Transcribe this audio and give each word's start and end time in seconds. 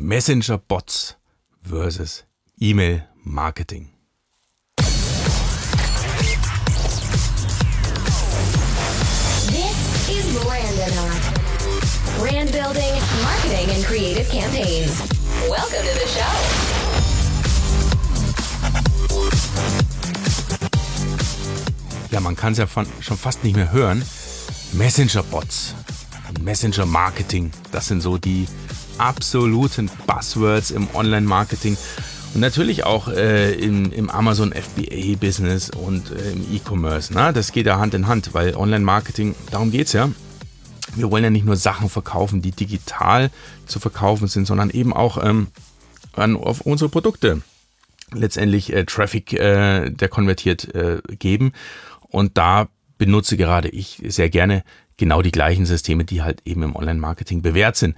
Messenger-Bots 0.00 1.16
versus 1.60 2.22
E-Mail-Marketing. 2.60 3.88
This 9.50 10.08
is 10.08 10.38
Brandonaught. 10.44 11.18
Brand 12.20 12.52
building, 12.52 12.94
marketing, 13.24 13.70
and 13.74 13.84
creative 13.84 14.30
campaigns. 14.30 15.00
Welcome 15.50 15.82
to 15.82 15.94
the 15.98 16.06
show. 16.06 16.22
Ja, 22.12 22.20
man 22.20 22.36
kann 22.36 22.52
es 22.52 22.58
ja 22.58 22.68
von, 22.68 22.86
schon 23.00 23.16
fast 23.16 23.42
nicht 23.42 23.56
mehr 23.56 23.72
hören. 23.72 24.04
Messenger-Bots, 24.74 25.74
Messenger-Marketing, 26.40 27.50
das 27.72 27.88
sind 27.88 28.00
so 28.00 28.16
die 28.16 28.46
absoluten 28.98 29.90
Buzzwords 30.06 30.70
im 30.70 30.88
Online-Marketing 30.94 31.76
und 32.34 32.40
natürlich 32.40 32.84
auch 32.84 33.08
äh, 33.08 33.52
im, 33.54 33.90
im 33.92 34.10
Amazon 34.10 34.52
FBA-Business 34.52 35.70
und 35.70 36.10
äh, 36.10 36.32
im 36.32 36.46
E-Commerce. 36.54 37.12
Das 37.14 37.52
geht 37.52 37.66
ja 37.66 37.78
Hand 37.78 37.94
in 37.94 38.06
Hand, 38.06 38.34
weil 38.34 38.54
Online-Marketing, 38.54 39.34
darum 39.50 39.70
geht 39.70 39.86
es 39.86 39.92
ja. 39.92 40.10
Wir 40.94 41.10
wollen 41.10 41.24
ja 41.24 41.30
nicht 41.30 41.46
nur 41.46 41.56
Sachen 41.56 41.88
verkaufen, 41.88 42.42
die 42.42 42.50
digital 42.50 43.30
zu 43.66 43.78
verkaufen 43.80 44.28
sind, 44.28 44.46
sondern 44.46 44.70
eben 44.70 44.92
auch 44.92 45.22
ähm, 45.22 45.48
an, 46.12 46.36
auf 46.36 46.60
unsere 46.62 46.88
Produkte 46.90 47.42
letztendlich 48.12 48.72
äh, 48.72 48.84
Traffic, 48.84 49.32
äh, 49.32 49.90
der 49.90 50.08
konvertiert, 50.08 50.74
äh, 50.74 51.00
geben. 51.18 51.52
Und 52.00 52.38
da 52.38 52.68
benutze 52.98 53.36
gerade 53.36 53.68
ich 53.68 54.02
sehr 54.06 54.28
gerne 54.28 54.64
genau 54.96 55.22
die 55.22 55.30
gleichen 55.30 55.64
Systeme, 55.64 56.04
die 56.04 56.22
halt 56.22 56.42
eben 56.44 56.62
im 56.62 56.76
Online-Marketing 56.76 57.40
bewährt 57.40 57.76
sind. 57.76 57.96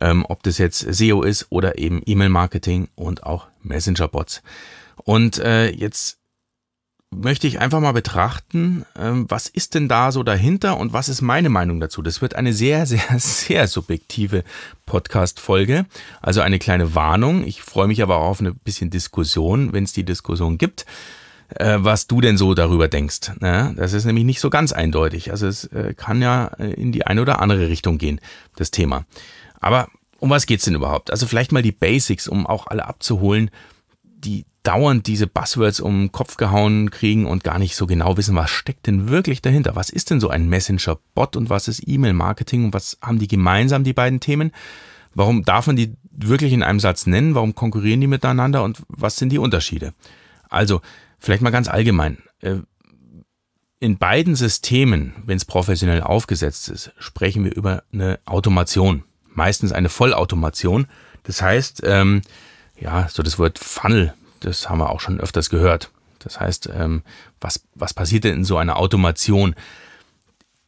Ähm, 0.00 0.24
ob 0.28 0.42
das 0.42 0.58
jetzt 0.58 0.80
SEO 0.80 1.22
ist 1.22 1.46
oder 1.50 1.78
eben 1.78 2.02
E-Mail-Marketing 2.04 2.88
und 2.94 3.22
auch 3.22 3.46
Messenger-Bots. 3.62 4.42
Und 5.04 5.38
äh, 5.38 5.70
jetzt 5.70 6.18
möchte 7.10 7.46
ich 7.46 7.58
einfach 7.58 7.80
mal 7.80 7.92
betrachten, 7.92 8.84
ähm, 8.98 9.24
was 9.28 9.48
ist 9.48 9.74
denn 9.74 9.88
da 9.88 10.12
so 10.12 10.22
dahinter 10.22 10.76
und 10.76 10.92
was 10.92 11.08
ist 11.08 11.22
meine 11.22 11.48
Meinung 11.48 11.80
dazu. 11.80 12.02
Das 12.02 12.20
wird 12.20 12.34
eine 12.34 12.52
sehr, 12.52 12.84
sehr, 12.86 13.00
sehr 13.18 13.66
subjektive 13.66 14.44
Podcast-Folge. 14.84 15.86
Also 16.20 16.40
eine 16.40 16.58
kleine 16.58 16.94
Warnung. 16.94 17.44
Ich 17.44 17.62
freue 17.62 17.88
mich 17.88 18.02
aber 18.02 18.16
auch 18.16 18.28
auf 18.28 18.40
eine 18.40 18.52
bisschen 18.52 18.90
Diskussion, 18.90 19.72
wenn 19.72 19.84
es 19.84 19.92
die 19.92 20.04
Diskussion 20.04 20.58
gibt 20.58 20.86
äh, 21.54 21.78
was 21.78 22.06
du 22.06 22.20
denn 22.20 22.36
so 22.36 22.54
darüber 22.54 22.88
denkst. 22.88 23.32
Ne? 23.40 23.74
Das 23.76 23.92
ist 23.92 24.04
nämlich 24.04 24.24
nicht 24.24 24.40
so 24.40 24.50
ganz 24.50 24.72
eindeutig. 24.72 25.30
Also 25.30 25.46
es 25.46 25.64
äh, 25.66 25.94
kann 25.94 26.22
ja 26.22 26.46
äh, 26.58 26.72
in 26.72 26.92
die 26.92 27.06
eine 27.06 27.22
oder 27.22 27.40
andere 27.40 27.68
Richtung 27.68 27.98
gehen, 27.98 28.20
das 28.56 28.70
Thema. 28.70 29.04
Aber 29.60 29.88
um 30.18 30.30
was 30.30 30.46
geht's 30.46 30.64
denn 30.64 30.74
überhaupt? 30.74 31.10
Also 31.10 31.26
vielleicht 31.26 31.52
mal 31.52 31.62
die 31.62 31.72
Basics, 31.72 32.28
um 32.28 32.46
auch 32.46 32.66
alle 32.66 32.86
abzuholen, 32.86 33.50
die 34.02 34.44
dauernd 34.62 35.06
diese 35.06 35.26
Buzzwords 35.26 35.80
um 35.80 36.02
den 36.02 36.12
Kopf 36.12 36.36
gehauen 36.36 36.90
kriegen 36.90 37.24
und 37.24 37.44
gar 37.44 37.58
nicht 37.58 37.76
so 37.76 37.86
genau 37.86 38.16
wissen, 38.16 38.36
was 38.36 38.50
steckt 38.50 38.86
denn 38.86 39.08
wirklich 39.08 39.40
dahinter? 39.40 39.76
Was 39.76 39.88
ist 39.88 40.10
denn 40.10 40.20
so 40.20 40.28
ein 40.28 40.48
Messenger-Bot 40.48 41.36
und 41.36 41.48
was 41.48 41.68
ist 41.68 41.82
E-Mail-Marketing 41.86 42.66
und 42.66 42.74
was 42.74 42.98
haben 43.00 43.18
die 43.18 43.28
gemeinsam, 43.28 43.84
die 43.84 43.94
beiden 43.94 44.20
Themen? 44.20 44.52
Warum 45.14 45.44
darf 45.44 45.68
man 45.68 45.76
die 45.76 45.94
wirklich 46.10 46.52
in 46.52 46.62
einem 46.62 46.80
Satz 46.80 47.06
nennen? 47.06 47.34
Warum 47.34 47.54
konkurrieren 47.54 48.00
die 48.00 48.06
miteinander 48.06 48.62
und 48.62 48.82
was 48.88 49.16
sind 49.16 49.30
die 49.30 49.38
Unterschiede? 49.38 49.94
Also, 50.50 50.80
Vielleicht 51.18 51.42
mal 51.42 51.50
ganz 51.50 51.68
allgemein. 51.68 52.18
Äh, 52.40 52.56
in 53.80 53.98
beiden 53.98 54.34
Systemen, 54.34 55.14
wenn 55.24 55.36
es 55.36 55.44
professionell 55.44 56.02
aufgesetzt 56.02 56.68
ist, 56.68 56.92
sprechen 56.98 57.44
wir 57.44 57.54
über 57.54 57.84
eine 57.92 58.18
Automation. 58.24 59.04
Meistens 59.28 59.72
eine 59.72 59.88
Vollautomation. 59.88 60.88
Das 61.22 61.42
heißt, 61.42 61.82
ähm, 61.84 62.22
ja, 62.76 63.08
so 63.08 63.22
das 63.22 63.38
Wort 63.38 63.58
Funnel, 63.58 64.14
das 64.40 64.68
haben 64.68 64.78
wir 64.78 64.90
auch 64.90 65.00
schon 65.00 65.20
öfters 65.20 65.50
gehört. 65.50 65.90
Das 66.18 66.40
heißt, 66.40 66.70
ähm, 66.74 67.02
was, 67.40 67.62
was 67.74 67.94
passiert 67.94 68.24
denn 68.24 68.34
in 68.34 68.44
so 68.44 68.56
einer 68.56 68.76
Automation? 68.78 69.54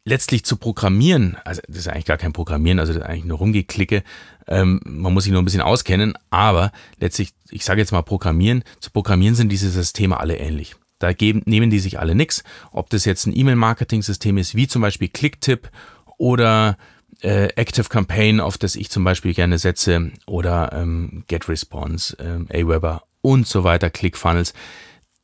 Letztlich 0.05 0.45
zu 0.45 0.57
programmieren, 0.57 1.37
also 1.45 1.61
das 1.69 1.79
ist 1.79 1.89
eigentlich 1.89 2.07
gar 2.07 2.17
kein 2.17 2.33
Programmieren, 2.33 2.79
also 2.79 2.95
das 2.95 3.03
ist 3.03 3.09
eigentlich 3.09 3.27
nur 3.27 3.39
rumgeklicke, 3.39 4.03
ähm, 4.47 4.81
man 4.85 5.13
muss 5.13 5.25
sich 5.25 5.33
nur 5.33 5.43
ein 5.43 5.45
bisschen 5.45 5.61
auskennen, 5.61 6.15
aber 6.31 6.73
letztlich, 6.99 7.33
ich 7.51 7.65
sage 7.65 7.81
jetzt 7.81 7.93
mal 7.93 8.03
Programmieren, 8.03 8.65
zu 8.81 8.91
Programmieren 8.91 9.35
sind 9.35 9.51
diese 9.51 9.71
Systeme 9.71 10.19
alle 10.19 10.37
ähnlich. 10.37 10.75
Da 11.01 11.13
geben, 11.15 11.43
nehmen 11.47 11.71
die 11.71 11.79
sich 11.81 11.99
alle 11.99 12.15
nix. 12.15 12.45
Ob 12.73 12.91
das 12.91 13.07
jetzt 13.07 13.27
ein 13.27 13.37
E-Mail-Marketing-System 13.37 14.37
ist, 14.37 14.55
wie 14.55 14.69
zum 14.69 14.83
Beispiel 14.83 15.09
Clicktip 15.09 15.71
oder 16.19 16.77
äh, 17.23 17.49
Active 17.57 17.89
Campaign, 17.89 18.39
auf 18.41 18.59
das 18.59 18.77
ich 18.77 18.91
zum 18.91 19.03
Beispiel 19.03 19.33
gerne 19.33 19.59
setze, 19.59 20.13
oder 20.27 20.73
ähm, 20.73 21.25
GetResponse, 21.27 22.17
ähm, 22.21 22.49
Aweber 22.53 23.05
und 23.23 23.47
so 23.47 23.65
weiter, 23.65 23.91
ClickFunnels. 23.91 24.53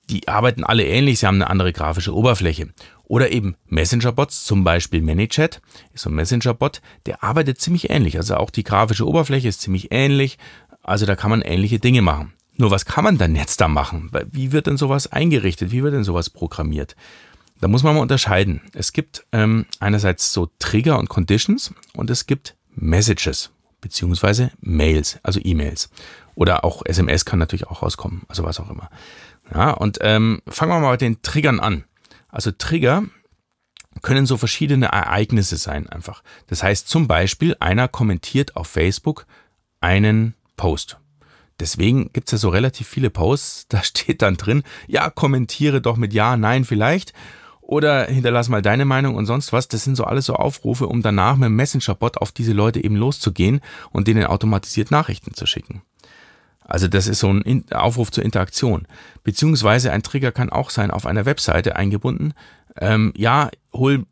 Die 0.09 0.29
arbeiten 0.29 0.65
alle 0.65 0.87
ähnlich, 0.87 1.19
sie 1.19 1.27
haben 1.27 1.37
eine 1.37 1.51
andere 1.51 1.73
grafische 1.73 2.15
Oberfläche. 2.15 2.69
Oder 3.07 3.31
eben 3.31 3.57
Messenger-Bots, 3.67 4.45
zum 4.45 4.65
Beispiel 4.65 5.01
ManyChat, 5.01 5.63
ist 5.95 6.03
so 6.03 6.11
ein 6.11 6.15
Messenger-Bot, 6.15 6.83
der 7.07 7.23
arbeitet 7.23 7.61
ziemlich 7.61 7.91
ähnlich. 7.91 8.17
Also 8.17 8.37
auch 8.37 8.51
die 8.51 8.65
grafische 8.65 9.07
Oberfläche 9.07 9.49
ist 9.49 9.61
ziemlich 9.61 9.93
ähnlich. 9.93 10.39
Also 10.83 11.07
da 11.07 11.15
kann 11.17 11.31
man 11.31 11.43
ähnliche 11.43 11.79
Dinge 11.79 12.03
machen. 12.03 12.33
Nur 12.57 12.71
was 12.71 12.85
kann 12.85 13.05
man 13.05 13.19
dann 13.19 13.37
jetzt 13.37 13.61
da 13.61 13.69
machen? 13.69 14.11
Wie 14.33 14.53
wird 14.53 14.67
denn 14.67 14.77
sowas 14.77 15.13
eingerichtet? 15.13 15.71
Wie 15.71 15.83
wird 15.83 15.95
denn 15.95 16.05
sowas 16.05 16.31
programmiert? 16.31 16.97
Da 17.61 17.69
muss 17.69 17.83
man 17.83 17.95
mal 17.95 18.03
unterscheiden. 18.03 18.63
Es 18.73 18.93
gibt 18.93 19.25
ähm, 19.33 19.67
einerseits 19.79 20.33
so 20.33 20.49
Trigger 20.59 20.99
und 20.99 21.09
Conditions 21.09 21.73
und 21.95 22.11
es 22.11 22.27
gibt 22.27 22.57
Messages 22.75 23.51
beziehungsweise 23.81 24.51
Mails, 24.61 25.19
also 25.23 25.41
E-Mails. 25.43 25.91
Oder 26.35 26.65
auch 26.65 26.83
SMS 26.85 27.25
kann 27.25 27.39
natürlich 27.39 27.69
auch 27.69 27.83
rauskommen, 27.83 28.23
also 28.29 28.43
was 28.43 28.59
auch 28.59 28.71
immer. 28.71 28.91
Ja, 29.55 29.71
und 29.71 29.99
ähm, 30.01 30.43
fangen 30.49 30.73
wir 30.73 30.81
mal 30.81 30.93
mit 30.93 31.01
den 31.01 31.23
Triggern 31.23 31.61
an. 31.61 31.85
Also 32.29 32.51
Trigger 32.51 33.05
können 34.03 34.27
so 34.27 34.37
verschiedene 34.37 34.87
Ereignisse 34.87 35.57
sein 35.57 35.89
einfach. 35.89 36.23
Das 36.49 36.63
heißt 36.63 36.89
zum 36.89 37.09
Beispiel, 37.09 37.57
einer 37.61 37.89
kommentiert 37.89 38.57
auf 38.57 38.69
Facebook 38.69 39.27
einen 39.81 40.35
Post. 40.57 40.99
Deswegen 41.59 42.13
gibt 42.13 42.29
es 42.29 42.33
ja 42.33 42.39
so 42.39 42.51
relativ 42.51 42.87
viele 42.87 43.11
Posts, 43.11 43.67
da 43.69 43.83
steht 43.83 44.23
dann 44.23 44.37
drin, 44.37 44.63
ja, 44.87 45.11
kommentiere 45.11 45.81
doch 45.81 45.97
mit 45.97 46.13
Ja, 46.13 46.37
Nein 46.37 46.65
vielleicht 46.65 47.13
oder 47.67 48.07
hinterlass 48.07 48.49
mal 48.49 48.63
deine 48.63 48.85
Meinung 48.85 49.17
und 49.17 49.27
sonst 49.27 49.53
was. 49.53 49.67
Das 49.69 49.83
sind 49.83 49.97
so 49.97 50.05
alles 50.05 50.27
so 50.27 50.35
Aufrufe, 50.35 50.87
um 50.87 51.03
danach 51.03 51.37
mit 51.37 51.47
dem 51.47 51.57
Messenger-Bot 51.57 52.19
auf 52.19 52.31
diese 52.31 52.53
Leute 52.53 52.83
eben 52.83 52.97
loszugehen 52.97 53.61
und 53.91 54.07
denen 54.07 54.25
automatisiert 54.25 54.91
Nachrichten 54.91 55.35
zu 55.35 55.47
schicken. 55.47 55.83
Also 56.67 56.89
das 56.89 57.07
ist 57.07 57.21
so 57.21 57.31
ein 57.31 57.65
Aufruf 57.71 58.11
zur 58.11 58.25
Interaktion. 58.25 58.87
Beziehungsweise 59.23 59.93
ein 59.93 60.03
Trigger 60.03 60.33
kann 60.33 60.51
auch 60.51 60.71
sein, 60.71 60.91
auf 60.91 61.07
einer 61.07 61.25
Webseite 61.25 61.77
eingebunden. 61.77 62.35
Ähm, 62.79 63.13
ja, 63.17 63.51
hol 63.73 64.05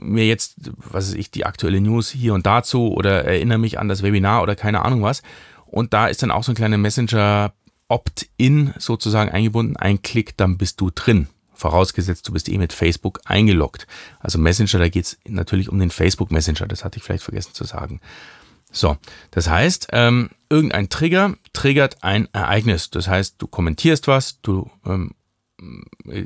mir 0.00 0.26
jetzt, 0.26 0.56
was 0.76 1.08
weiß 1.08 1.14
ich, 1.14 1.30
die 1.30 1.46
aktuelle 1.46 1.80
News 1.80 2.10
hier 2.10 2.34
und 2.34 2.46
dazu 2.46 2.92
oder 2.92 3.24
erinnere 3.24 3.58
mich 3.58 3.78
an 3.78 3.88
das 3.88 4.02
Webinar 4.02 4.42
oder 4.42 4.56
keine 4.56 4.84
Ahnung 4.84 5.02
was. 5.02 5.22
Und 5.66 5.92
da 5.92 6.06
ist 6.08 6.22
dann 6.22 6.30
auch 6.30 6.44
so 6.44 6.52
ein 6.52 6.56
kleiner 6.56 6.78
Messenger 6.78 7.52
Opt-in 7.88 8.72
sozusagen 8.78 9.30
eingebunden. 9.30 9.76
Ein 9.76 10.02
Klick, 10.02 10.36
dann 10.36 10.58
bist 10.58 10.80
du 10.80 10.90
drin. 10.90 11.28
Vorausgesetzt, 11.54 12.26
du 12.26 12.32
bist 12.32 12.48
eh 12.48 12.58
mit 12.58 12.72
Facebook 12.72 13.20
eingeloggt. 13.24 13.86
Also 14.18 14.38
Messenger, 14.38 14.78
da 14.78 14.88
geht's 14.88 15.18
natürlich 15.28 15.68
um 15.68 15.78
den 15.78 15.90
Facebook 15.90 16.30
Messenger. 16.30 16.66
Das 16.66 16.84
hatte 16.84 16.98
ich 16.98 17.04
vielleicht 17.04 17.22
vergessen 17.22 17.54
zu 17.54 17.64
sagen. 17.64 18.00
So, 18.72 18.96
das 19.30 19.48
heißt, 19.48 19.88
ähm, 19.92 20.30
irgendein 20.48 20.88
Trigger 20.88 21.34
triggert 21.52 22.02
ein 22.02 22.28
Ereignis. 22.32 22.90
Das 22.90 23.06
heißt, 23.06 23.36
du 23.38 23.46
kommentierst 23.46 24.08
was, 24.08 24.40
du 24.40 24.70
ähm, 24.86 25.12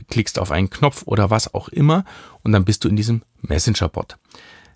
klickst 0.08 0.38
auf 0.38 0.50
einen 0.50 0.70
Knopf 0.70 1.02
oder 1.04 1.30
was 1.30 1.52
auch 1.52 1.68
immer 1.68 2.04
und 2.42 2.52
dann 2.52 2.64
bist 2.64 2.84
du 2.84 2.88
in 2.88 2.96
diesem 2.96 3.22
Messenger-Bot. 3.42 4.16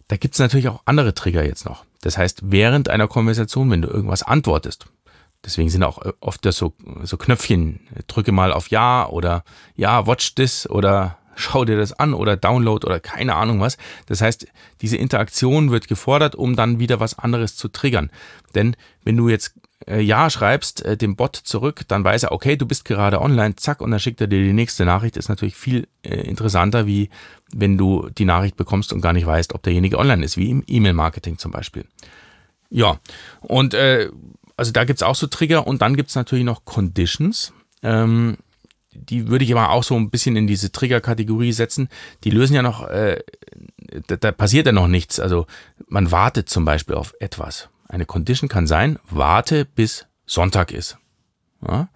Da 0.09 0.17
gibt's 0.17 0.39
natürlich 0.39 0.69
auch 0.69 0.83
andere 0.85 1.15
Trigger 1.15 1.45
jetzt 1.45 1.65
noch. 1.65 1.85
Das 2.03 2.19
heißt, 2.19 2.51
während 2.51 2.89
einer 2.89 3.09
Konversation, 3.09 3.71
wenn 3.71 3.83
du 3.83 3.89
irgendwas 3.89 4.23
antwortest, 4.23 4.87
deswegen 5.45 5.71
sind 5.71 5.85
auch 5.85 6.03
oft 6.21 6.45
so, 6.53 6.75
so 7.03 7.17
Knöpfchen, 7.17 7.81
drücke 8.09 8.33
mal 8.33 8.53
auf 8.53 8.69
Ja 8.71 9.09
oder 9.09 9.45
Ja, 9.77 10.07
watch 10.07 10.35
this 10.35 10.69
oder 10.69 11.19
schau 11.41 11.65
dir 11.65 11.77
das 11.77 11.93
an 11.93 12.15
oder 12.15 12.37
download 12.37 12.87
oder 12.87 13.01
keine 13.01 13.35
Ahnung 13.37 13.61
was. 13.61 13.77
Das 14.07 14.21
heißt, 14.21 14.47
diese 14.81 14.97
Interaktion 14.97 15.71
wird 15.71 15.89
gefordert, 15.89 16.35
um 16.35 16.57
dann 16.57 16.79
wieder 16.79 17.01
was 17.01 17.19
anderes 17.19 17.57
zu 17.57 17.69
triggern. 17.69 18.11
Denn 18.55 18.77
wenn 19.05 19.17
du 19.17 19.29
jetzt 19.29 19.55
äh, 19.87 20.01
Ja 20.01 20.31
schreibst, 20.31 20.85
äh, 20.85 20.97
dem 20.97 21.17
Bot 21.17 21.37
zurück, 21.37 21.83
dann 21.89 22.05
weiß 22.05 22.25
er, 22.25 22.33
okay, 22.33 22.57
du 22.57 22.67
bist 22.67 22.85
gerade 22.85 23.21
online, 23.21 23.57
zack, 23.57 23.81
und 23.81 23.91
dann 23.91 24.01
schickt 24.01 24.21
er 24.21 24.27
dir 24.27 24.43
die 24.43 24.53
nächste 24.53 24.85
Nachricht. 24.85 25.17
Ist 25.17 25.29
natürlich 25.29 25.57
viel 25.57 25.89
äh, 26.03 26.15
interessanter, 26.15 26.87
wie 26.87 27.11
wenn 27.53 27.79
du 27.79 28.09
die 28.11 28.25
Nachricht 28.25 28.57
bekommst 28.57 28.93
und 28.93 29.01
gar 29.01 29.13
nicht 29.13 29.27
weißt, 29.27 29.55
ob 29.55 29.63
derjenige 29.63 29.99
online 29.99 30.25
ist, 30.25 30.37
wie 30.37 30.51
im 30.51 30.63
E-Mail-Marketing 30.67 31.39
zum 31.39 31.51
Beispiel. 31.51 31.85
Ja, 32.71 32.99
und 33.41 33.75
äh, 33.75 34.11
also 34.57 34.73
da 34.73 34.85
gibt's 34.85 35.03
auch 35.03 35.15
so 35.17 35.27
Trigger 35.27 35.67
und 35.67 35.83
dann 35.83 35.97
gibt's 35.97 36.15
natürlich 36.15 36.45
noch 36.45 36.65
Conditions. 36.65 37.53
Ähm, 37.83 38.37
die 39.09 39.29
würde 39.29 39.45
ich 39.45 39.53
aber 39.53 39.71
auch 39.71 39.85
so 39.85 39.97
ein 39.97 40.11
bisschen 40.11 40.37
in 40.37 40.47
diese 40.47 40.73
Trigger-Kategorie 40.73 41.53
setzen. 41.53 41.89
Die 42.25 42.31
lösen 42.31 42.55
ja 42.55 42.63
noch, 42.63 42.87
äh, 42.89 43.21
da, 44.07 44.17
da 44.17 44.33
passiert 44.33 44.67
ja 44.67 44.73
noch 44.73 44.89
nichts. 44.89 45.21
Also 45.21 45.47
man 45.89 46.11
wartet 46.11 46.49
zum 46.49 46.65
Beispiel 46.65 46.95
auf 46.95 47.15
etwas. 47.21 47.69
Eine 47.89 48.07
Condition 48.07 48.49
kann 48.49 48.67
sein, 48.67 48.99
warte 49.09 49.65
bis 49.65 50.07
Sonntag 50.27 50.73
ist. 50.73 50.97
Ja, 51.67 51.89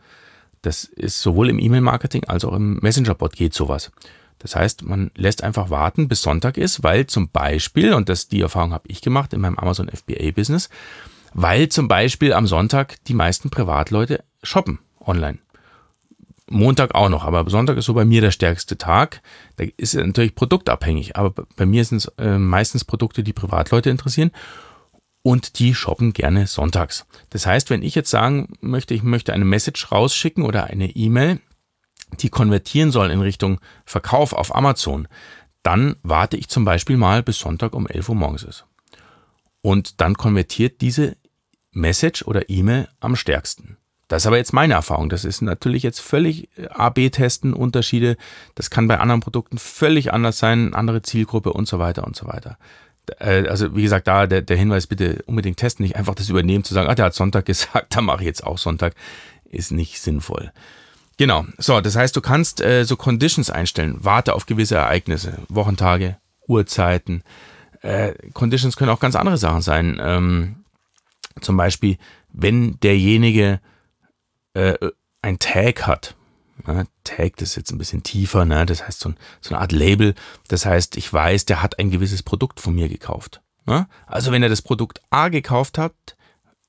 das 0.62 0.84
ist 0.84 1.20
sowohl 1.20 1.50
im 1.50 1.58
E-Mail-Marketing 1.58 2.24
als 2.24 2.44
auch 2.44 2.54
im 2.54 2.78
Messenger-Bot 2.80 3.36
geht 3.36 3.54
sowas. 3.54 3.92
Das 4.38 4.56
heißt, 4.56 4.82
man 4.82 5.10
lässt 5.14 5.42
einfach 5.42 5.70
warten, 5.70 6.08
bis 6.08 6.22
Sonntag 6.22 6.58
ist, 6.58 6.82
weil 6.82 7.06
zum 7.06 7.30
Beispiel, 7.30 7.94
und 7.94 8.08
das 8.08 8.28
die 8.28 8.40
Erfahrung 8.40 8.72
habe 8.72 8.88
ich 8.88 9.00
gemacht 9.00 9.32
in 9.32 9.40
meinem 9.40 9.58
Amazon 9.58 9.88
FBA-Business, 9.88 10.68
weil 11.32 11.68
zum 11.68 11.88
Beispiel 11.88 12.32
am 12.32 12.46
Sonntag 12.46 13.02
die 13.04 13.14
meisten 13.14 13.50
Privatleute 13.50 14.24
shoppen 14.42 14.80
online. 15.00 15.38
Montag 16.54 16.94
auch 16.94 17.08
noch, 17.08 17.24
aber 17.24 17.48
Sonntag 17.50 17.76
ist 17.76 17.86
so 17.86 17.94
bei 17.94 18.04
mir 18.04 18.20
der 18.20 18.30
stärkste 18.30 18.78
Tag. 18.78 19.20
Da 19.56 19.64
ist 19.76 19.94
natürlich 19.94 20.34
produktabhängig, 20.34 21.16
aber 21.16 21.44
bei 21.56 21.66
mir 21.66 21.84
sind 21.84 21.98
es 21.98 22.06
äh, 22.18 22.38
meistens 22.38 22.84
Produkte, 22.84 23.22
die 23.22 23.32
Privatleute 23.32 23.90
interessieren 23.90 24.30
und 25.22 25.58
die 25.58 25.74
shoppen 25.74 26.12
gerne 26.12 26.46
sonntags. 26.46 27.06
Das 27.30 27.46
heißt, 27.46 27.70
wenn 27.70 27.82
ich 27.82 27.94
jetzt 27.94 28.10
sagen 28.10 28.54
möchte, 28.60 28.94
ich 28.94 29.02
möchte 29.02 29.32
eine 29.32 29.44
Message 29.44 29.90
rausschicken 29.90 30.44
oder 30.44 30.64
eine 30.64 30.90
E-Mail, 30.90 31.40
die 32.20 32.28
konvertieren 32.28 32.92
soll 32.92 33.10
in 33.10 33.20
Richtung 33.20 33.60
Verkauf 33.84 34.32
auf 34.32 34.54
Amazon, 34.54 35.08
dann 35.62 35.96
warte 36.02 36.36
ich 36.36 36.48
zum 36.48 36.64
Beispiel 36.64 36.96
mal 36.96 37.22
bis 37.22 37.38
Sonntag 37.38 37.74
um 37.74 37.86
11 37.86 38.10
Uhr 38.10 38.14
morgens 38.14 38.42
ist. 38.42 38.66
Und 39.62 40.02
dann 40.02 40.14
konvertiert 40.14 40.82
diese 40.82 41.16
Message 41.72 42.22
oder 42.22 42.50
E-Mail 42.50 42.88
am 43.00 43.16
stärksten. 43.16 43.78
Das 44.08 44.22
ist 44.22 44.26
aber 44.26 44.36
jetzt 44.36 44.52
meine 44.52 44.74
Erfahrung. 44.74 45.08
Das 45.08 45.24
ist 45.24 45.40
natürlich 45.40 45.82
jetzt 45.82 46.00
völlig 46.00 46.48
äh, 46.58 46.66
AB-Testen, 46.68 47.52
Unterschiede. 47.52 48.16
Das 48.54 48.70
kann 48.70 48.88
bei 48.88 48.98
anderen 48.98 49.20
Produkten 49.20 49.58
völlig 49.58 50.12
anders 50.12 50.38
sein, 50.38 50.74
andere 50.74 51.02
Zielgruppe 51.02 51.52
und 51.52 51.66
so 51.66 51.78
weiter 51.78 52.04
und 52.04 52.16
so 52.16 52.26
weiter. 52.26 52.58
Äh, 53.18 53.48
also 53.48 53.74
wie 53.76 53.82
gesagt, 53.82 54.06
da 54.06 54.26
der, 54.26 54.42
der 54.42 54.56
Hinweis, 54.56 54.86
bitte 54.86 55.22
unbedingt 55.26 55.56
testen, 55.56 55.84
nicht 55.84 55.96
einfach 55.96 56.14
das 56.14 56.28
übernehmen, 56.28 56.64
zu 56.64 56.74
sagen, 56.74 56.88
ah, 56.88 56.94
der 56.94 57.06
hat 57.06 57.14
Sonntag 57.14 57.46
gesagt, 57.46 57.96
dann 57.96 58.04
mache 58.04 58.20
ich 58.20 58.26
jetzt 58.26 58.44
auch 58.44 58.58
Sonntag, 58.58 58.94
ist 59.44 59.72
nicht 59.72 60.00
sinnvoll. 60.00 60.52
Genau, 61.16 61.46
so, 61.58 61.80
das 61.80 61.94
heißt, 61.94 62.16
du 62.16 62.20
kannst 62.20 62.60
äh, 62.60 62.84
so 62.84 62.96
Conditions 62.96 63.48
einstellen, 63.48 63.96
warte 64.00 64.34
auf 64.34 64.46
gewisse 64.46 64.74
Ereignisse, 64.74 65.38
Wochentage, 65.48 66.16
Uhrzeiten. 66.48 67.22
Äh, 67.82 68.14
Conditions 68.32 68.76
können 68.76 68.90
auch 68.90 68.98
ganz 68.98 69.14
andere 69.14 69.38
Sachen 69.38 69.62
sein. 69.62 69.98
Ähm, 70.00 70.64
zum 71.40 71.56
Beispiel, 71.56 71.98
wenn 72.32 72.80
derjenige 72.80 73.60
äh, 74.54 74.76
ein 75.22 75.38
Tag 75.38 75.86
hat, 75.86 76.16
Ne, 76.66 76.86
Tag, 77.02 77.36
das 77.36 77.50
ist 77.50 77.56
jetzt 77.56 77.72
ein 77.72 77.78
bisschen 77.78 78.02
tiefer, 78.02 78.44
ne? 78.44 78.64
das 78.64 78.86
heißt 78.86 79.00
so, 79.00 79.10
ein, 79.10 79.16
so 79.40 79.54
eine 79.54 79.60
Art 79.60 79.72
Label. 79.72 80.14
Das 80.48 80.64
heißt, 80.64 80.96
ich 80.96 81.12
weiß, 81.12 81.46
der 81.46 81.62
hat 81.62 81.78
ein 81.78 81.90
gewisses 81.90 82.22
Produkt 82.22 82.60
von 82.60 82.74
mir 82.74 82.88
gekauft. 82.88 83.42
Ne? 83.66 83.86
Also 84.06 84.30
wenn 84.32 84.42
er 84.42 84.48
das 84.48 84.62
Produkt 84.62 85.00
A 85.10 85.28
gekauft 85.28 85.78
hat, 85.78 85.94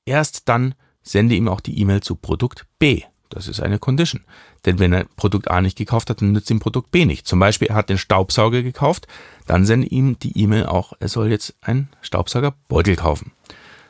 erst 0.04 0.48
dann 0.48 0.74
sende 1.02 1.34
ihm 1.34 1.48
auch 1.48 1.60
die 1.60 1.78
E-Mail 1.80 2.00
zu 2.00 2.16
Produkt 2.16 2.66
B. 2.78 3.02
Das 3.28 3.48
ist 3.48 3.60
eine 3.60 3.78
Condition. 3.78 4.24
Denn 4.64 4.78
wenn 4.78 4.92
er 4.92 5.04
Produkt 5.16 5.50
A 5.50 5.60
nicht 5.60 5.78
gekauft 5.78 6.10
hat, 6.10 6.20
dann 6.20 6.32
nützt 6.32 6.50
ihm 6.50 6.60
Produkt 6.60 6.90
B 6.90 7.04
nicht. 7.04 7.26
Zum 7.26 7.38
Beispiel, 7.38 7.68
er 7.68 7.76
hat 7.76 7.88
den 7.88 7.98
Staubsauger 7.98 8.62
gekauft, 8.62 9.06
dann 9.46 9.64
sende 9.64 9.86
ihm 9.86 10.18
die 10.18 10.36
E-Mail 10.38 10.66
auch, 10.66 10.92
er 10.98 11.08
soll 11.08 11.30
jetzt 11.30 11.54
einen 11.60 11.88
Staubsaugerbeutel 12.02 12.96
kaufen. 12.96 13.32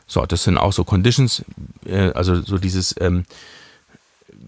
So, 0.06 0.24
das 0.24 0.44
sind 0.44 0.58
auch 0.58 0.72
so 0.72 0.84
Conditions, 0.84 1.44
äh, 1.84 2.12
also 2.12 2.40
so 2.40 2.58
dieses 2.58 2.94
ähm, 3.00 3.24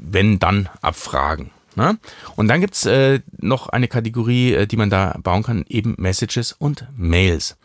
wenn 0.01 0.39
dann 0.39 0.69
abfragen. 0.81 1.51
Ne? 1.75 1.99
Und 2.37 2.49
dann 2.49 2.61
gibt's 2.61 2.87
äh, 2.87 3.21
noch 3.39 3.69
eine 3.69 3.89
Kategorie, 3.89 4.53
äh, 4.55 4.67
die 4.67 4.77
man 4.77 4.91
da 4.91 5.17
bauen 5.23 5.43
kann, 5.43 5.65
eben 5.69 5.95
Messages 5.99 6.53
und 6.53 6.87
Mails. 6.97 7.57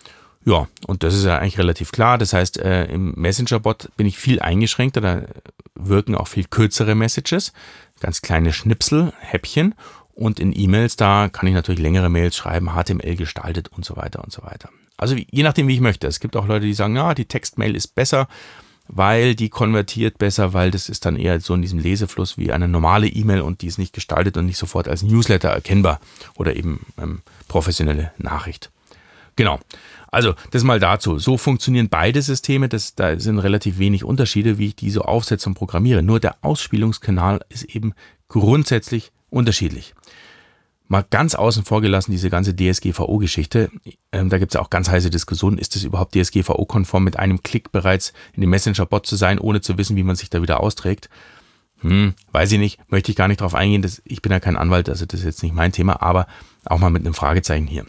Ja, 0.46 0.68
und 0.88 1.04
das 1.04 1.16
ist 1.16 1.24
ja 1.24 1.38
eigentlich 1.38 1.58
relativ 1.58 1.92
klar. 1.92 2.18
Das 2.18 2.34
heißt, 2.34 2.60
äh, 2.60 2.86
im 2.86 3.14
Messenger-Bot 3.16 3.90
bin 3.96 4.08
ich 4.08 4.18
viel 4.18 4.40
eingeschränkter, 4.40 5.02
da 5.02 5.24
wirken 5.76 6.16
auch 6.16 6.28
viel 6.28 6.46
kürzere 6.46 6.96
Messages, 6.96 7.54
ganz 8.02 8.22
kleine 8.22 8.54
Schnipsel, 8.54 9.14
Häppchen. 9.20 9.74
Und 10.16 10.40
in 10.40 10.54
E-Mails, 10.56 10.96
da 10.96 11.30
kann 11.30 11.48
ich 11.48 11.56
natürlich 11.56 11.82
längere 11.82 12.10
Mails 12.10 12.36
schreiben, 12.36 12.74
HTML 12.76 13.16
gestaltet 13.16 13.70
und 13.70 13.84
so 13.84 13.96
weiter 13.96 14.24
und 14.24 14.32
so 14.32 14.44
weiter. 14.44 14.70
Also 14.96 15.16
je 15.16 15.42
nachdem, 15.42 15.68
wie 15.68 15.74
ich 15.74 15.82
möchte. 15.82 16.06
Es 16.06 16.20
gibt 16.20 16.36
auch 16.36 16.46
Leute, 16.46 16.68
die 16.68 16.76
sagen, 16.76 16.96
ja, 16.96 17.16
die 17.16 17.26
Textmail 17.26 17.76
ist 17.76 17.96
besser 17.96 18.28
weil 18.88 19.36
die 19.36 19.50
konvertiert 19.50 20.18
besser, 20.18 20.54
weil 20.54 20.72
das 20.72 20.90
ist 20.90 21.06
dann 21.06 21.16
eher 21.16 21.40
so 21.40 21.54
in 21.54 21.62
diesem 21.62 21.80
Lesefluss 21.80 22.38
wie 22.38 22.52
eine 22.52 22.68
normale 22.68 23.08
E-Mail 23.08 23.42
und 23.42 23.62
die 23.62 23.68
ist 23.68 23.78
nicht 23.78 23.94
gestaltet 23.94 24.38
und 24.38 24.46
nicht 24.46 24.58
sofort 24.58 24.88
als 24.88 25.04
Newsletter 25.04 25.50
erkennbar 25.50 26.00
oder 26.36 26.56
eben 26.56 26.86
ähm, 26.98 27.22
professionelle 27.48 28.12
Nachricht. 28.18 28.72
Genau. 29.36 29.60
Also, 30.12 30.36
das 30.52 30.64
mal 30.64 30.80
dazu. 30.80 31.18
So 31.18 31.38
funktionieren 31.38 31.90
beide 31.90 32.22
Systeme. 32.22 32.70
Das, 32.70 32.94
da 32.94 33.20
sind 33.20 33.40
relativ 33.40 33.80
wenig 33.80 34.04
Unterschiede, 34.04 34.60
wie 34.60 34.68
ich 34.68 34.76
die 34.76 34.92
so 34.92 35.02
aufsetze 35.02 35.50
und 35.50 35.56
programmiere. 35.56 36.04
Nur 36.04 36.20
der 36.20 36.36
Ausspielungskanal 36.42 37.42
ist 37.50 37.64
eben 37.64 37.94
grundsätzlich 38.28 39.12
unterschiedlich 39.32 39.96
mal 40.88 41.06
ganz 41.10 41.36
außen 41.36 41.64
vor 41.64 41.82
gelassen, 41.82 42.12
diese 42.12 42.30
ganze 42.30 42.56
DSGVO-Geschichte. 42.56 43.72
Ähm, 44.12 44.30
da 44.30 44.38
gibt 44.38 44.52
es 44.52 44.56
ja 44.56 44.62
auch 44.62 44.70
ganz 44.70 44.90
heiße 44.90 45.10
Diskussionen. 45.10 45.58
Ist 45.58 45.76
es 45.76 45.84
überhaupt 45.84 46.16
DSGVO-konform, 46.16 47.04
mit 47.04 47.18
einem 47.18 47.42
Klick 47.42 47.72
bereits 47.72 48.14
in 48.34 48.42
dem 48.42 48.50
Messenger-Bot 48.50 49.06
zu 49.06 49.16
sein, 49.16 49.40
ohne 49.40 49.62
zu 49.62 49.78
wissen, 49.78 49.96
wie 49.96 50.04
man 50.04 50.16
sich 50.16 50.30
da 50.30 50.42
wieder 50.42 50.60
austrägt? 50.60 51.10
Hm, 51.80 52.14
weiß 52.32 52.52
ich 52.54 52.60
nicht, 52.60 52.80
möchte 52.90 53.12
ich 53.12 53.18
gar 53.18 53.28
nicht 53.28 53.42
drauf 53.42 53.56
eingehen. 53.56 53.82
Das, 53.82 54.02
ich 54.06 54.22
bin 54.22 54.32
ja 54.32 54.40
kein 54.40 54.56
Anwalt, 54.56 54.90
also 54.90 55.06
das 55.06 55.20
ist 55.20 55.26
jetzt 55.26 55.44
nicht 55.44 55.56
mein 55.56 55.72
Thema, 55.72 56.02
aber 56.02 56.28
auch 56.66 56.80
mal 56.80 56.90
mit 56.90 57.04
einem 57.04 57.14
Fragezeichen 57.14 57.68
hier. 57.68 57.86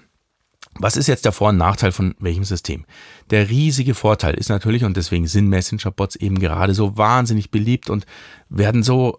Was 0.76 0.96
ist 0.96 1.06
jetzt 1.06 1.24
der 1.24 1.30
Vor- 1.30 1.50
und 1.50 1.56
Nachteil 1.56 1.92
von 1.92 2.16
welchem 2.18 2.42
System? 2.42 2.84
Der 3.30 3.48
riesige 3.48 3.94
Vorteil 3.94 4.34
ist 4.34 4.48
natürlich, 4.48 4.82
und 4.82 4.96
deswegen 4.96 5.28
sind 5.28 5.48
Messenger-Bots 5.48 6.16
eben 6.16 6.40
gerade 6.40 6.74
so 6.74 6.96
wahnsinnig 6.96 7.52
beliebt 7.52 7.90
und 7.90 8.06
werden 8.48 8.82
so 8.82 9.18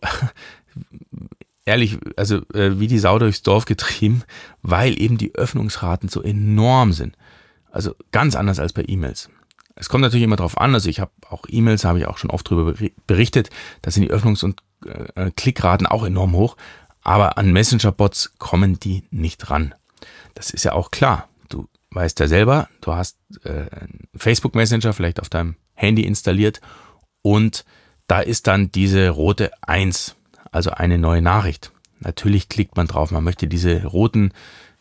ehrlich, 1.65 1.97
also 2.15 2.38
äh, 2.53 2.79
wie 2.79 2.88
die 2.88 3.00
Sau 3.00 3.19
durchs 3.19 3.41
Dorf 3.41 3.65
getrieben, 3.65 4.23
weil 4.62 5.00
eben 5.01 5.17
die 5.17 5.35
Öffnungsraten 5.35 6.09
so 6.09 6.21
enorm 6.21 6.94
sind. 6.94 7.17
Also 7.71 7.95
ganz 8.12 8.35
anders 8.35 8.59
als 8.59 8.73
bei 8.73 8.83
E-Mails. 8.88 9.29
Es 9.75 9.89
kommt 9.89 10.03
natürlich 10.03 10.23
immer 10.23 10.38
drauf 10.38 10.57
an, 10.57 10.73
also 10.73 10.89
ich 10.89 11.01
habe 11.01 11.12
auch 11.29 11.44
E-Mails, 11.50 11.83
habe 11.83 12.00
ich 12.00 12.07
auch 12.07 12.17
schon 12.17 12.29
oft 12.29 12.50
darüber 12.50 12.73
berichtet, 13.07 13.50
da 13.81 13.91
sind 13.91 14.03
die 14.03 14.12
Öffnungs- 14.12 14.45
und 14.45 14.62
äh, 14.85 15.31
Klickraten 15.31 15.85
auch 15.85 16.06
enorm 16.06 16.33
hoch, 16.33 16.56
aber 17.01 17.38
an 17.38 17.51
Messenger-Bots 17.51 18.35
kommen 18.38 18.79
die 18.79 19.03
nicht 19.12 19.50
ran. 19.50 19.75
Das 20.33 20.50
ist 20.51 20.63
ja 20.63 20.71
auch 20.71 20.91
klar. 20.91 21.27
Du 21.50 21.67
weißt 21.91 22.19
ja 22.21 22.27
selber, 22.27 22.69
du 22.79 22.94
hast 22.94 23.17
äh, 23.44 23.65
Facebook 24.15 24.56
Messenger 24.56 24.94
vielleicht 24.94 25.19
auf 25.19 25.29
deinem 25.29 25.56
Handy 25.73 26.03
installiert 26.03 26.62
und 27.21 27.65
da 28.07 28.21
ist 28.21 28.47
dann 28.47 28.71
diese 28.71 29.09
rote 29.09 29.51
1 29.62 30.15
also 30.55 30.71
eine 30.71 30.97
neue 30.97 31.21
Nachricht. 31.21 31.71
Natürlich 32.00 32.50
klickt 32.50 32.77
man 32.77 32.88
drauf, 32.88 33.12
man 33.12 33.24
möchte 33.24 33.47
diese 33.47 33.85
roten 33.85 34.31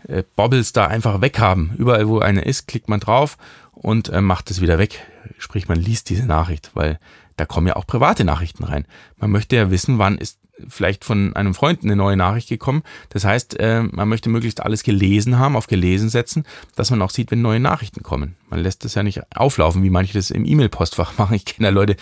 äh, 0.06 0.22
Bobbles 0.36 0.72
da 0.72 0.86
einfach 0.86 1.20
weghaben. 1.20 1.72
Überall, 1.76 2.08
wo 2.08 2.20
eine 2.20 2.42
ist, 2.42 2.68
klickt 2.68 2.88
man 2.88 3.00
drauf 3.00 3.36
und 3.72 4.08
äh, 4.08 4.20
macht 4.20 4.50
es 4.50 4.60
wieder 4.60 4.78
weg. 4.78 5.00
Sprich, 5.38 5.68
man 5.68 5.78
liest 5.78 6.10
diese 6.10 6.26
Nachricht, 6.26 6.70
weil 6.74 6.98
da 7.36 7.44
kommen 7.44 7.66
ja 7.66 7.76
auch 7.76 7.86
private 7.86 8.24
Nachrichten 8.24 8.64
rein. 8.64 8.86
Man 9.16 9.30
möchte 9.30 9.56
ja 9.56 9.70
wissen, 9.70 9.98
wann 9.98 10.18
ist 10.18 10.38
vielleicht 10.68 11.04
von 11.04 11.34
einem 11.34 11.54
Freund 11.54 11.82
eine 11.82 11.96
neue 11.96 12.16
Nachricht 12.16 12.48
gekommen. 12.48 12.82
Das 13.08 13.24
heißt, 13.24 13.58
äh, 13.58 13.82
man 13.82 14.08
möchte 14.08 14.28
möglichst 14.28 14.62
alles 14.62 14.84
gelesen 14.84 15.38
haben, 15.38 15.56
auf 15.56 15.66
gelesen 15.66 16.08
setzen, 16.08 16.44
dass 16.76 16.90
man 16.90 17.02
auch 17.02 17.10
sieht, 17.10 17.30
wenn 17.30 17.42
neue 17.42 17.58
Nachrichten 17.58 18.02
kommen. 18.02 18.36
Man 18.50 18.60
lässt 18.60 18.84
das 18.84 18.94
ja 18.94 19.02
nicht 19.02 19.20
auflaufen, 19.36 19.82
wie 19.82 19.90
manche 19.90 20.12
das 20.12 20.30
im 20.30 20.44
E-Mail-Postfach 20.44 21.14
machen. 21.18 21.34
Ich 21.34 21.44
kenne 21.44 21.68
ja 21.68 21.72
Leute, 21.72 21.96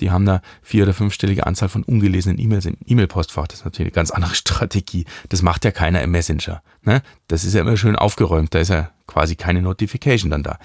die 0.00 0.10
haben 0.10 0.26
da 0.26 0.42
vier- 0.62 0.84
oder 0.84 0.94
fünfstellige 0.94 1.46
Anzahl 1.46 1.68
von 1.68 1.82
ungelesenen 1.82 2.38
E-Mails 2.38 2.66
im 2.66 2.76
E-Mail-Postfach. 2.86 3.46
Das 3.46 3.60
ist 3.60 3.64
natürlich 3.64 3.88
eine 3.88 3.94
ganz 3.94 4.10
andere 4.10 4.34
Strategie. 4.36 5.04
Das 5.28 5.42
macht 5.42 5.64
ja 5.64 5.70
keiner 5.70 6.02
im 6.02 6.10
Messenger. 6.10 6.62
Ne? 6.82 7.02
Das 7.28 7.44
ist 7.44 7.54
ja 7.54 7.62
immer 7.62 7.76
schön 7.76 7.96
aufgeräumt. 7.96 8.54
Da 8.54 8.60
ist 8.60 8.68
ja 8.68 8.90
quasi 9.06 9.36
keine 9.36 9.62
Notification 9.62 10.30
dann 10.30 10.42
da. 10.42 10.58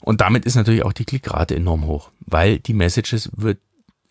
Und 0.00 0.20
damit 0.20 0.44
ist 0.44 0.54
natürlich 0.54 0.84
auch 0.84 0.92
die 0.92 1.04
Klickrate 1.04 1.56
enorm 1.56 1.86
hoch, 1.86 2.10
weil 2.20 2.58
die 2.58 2.74
Messages 2.74 3.30
wird, 3.36 3.58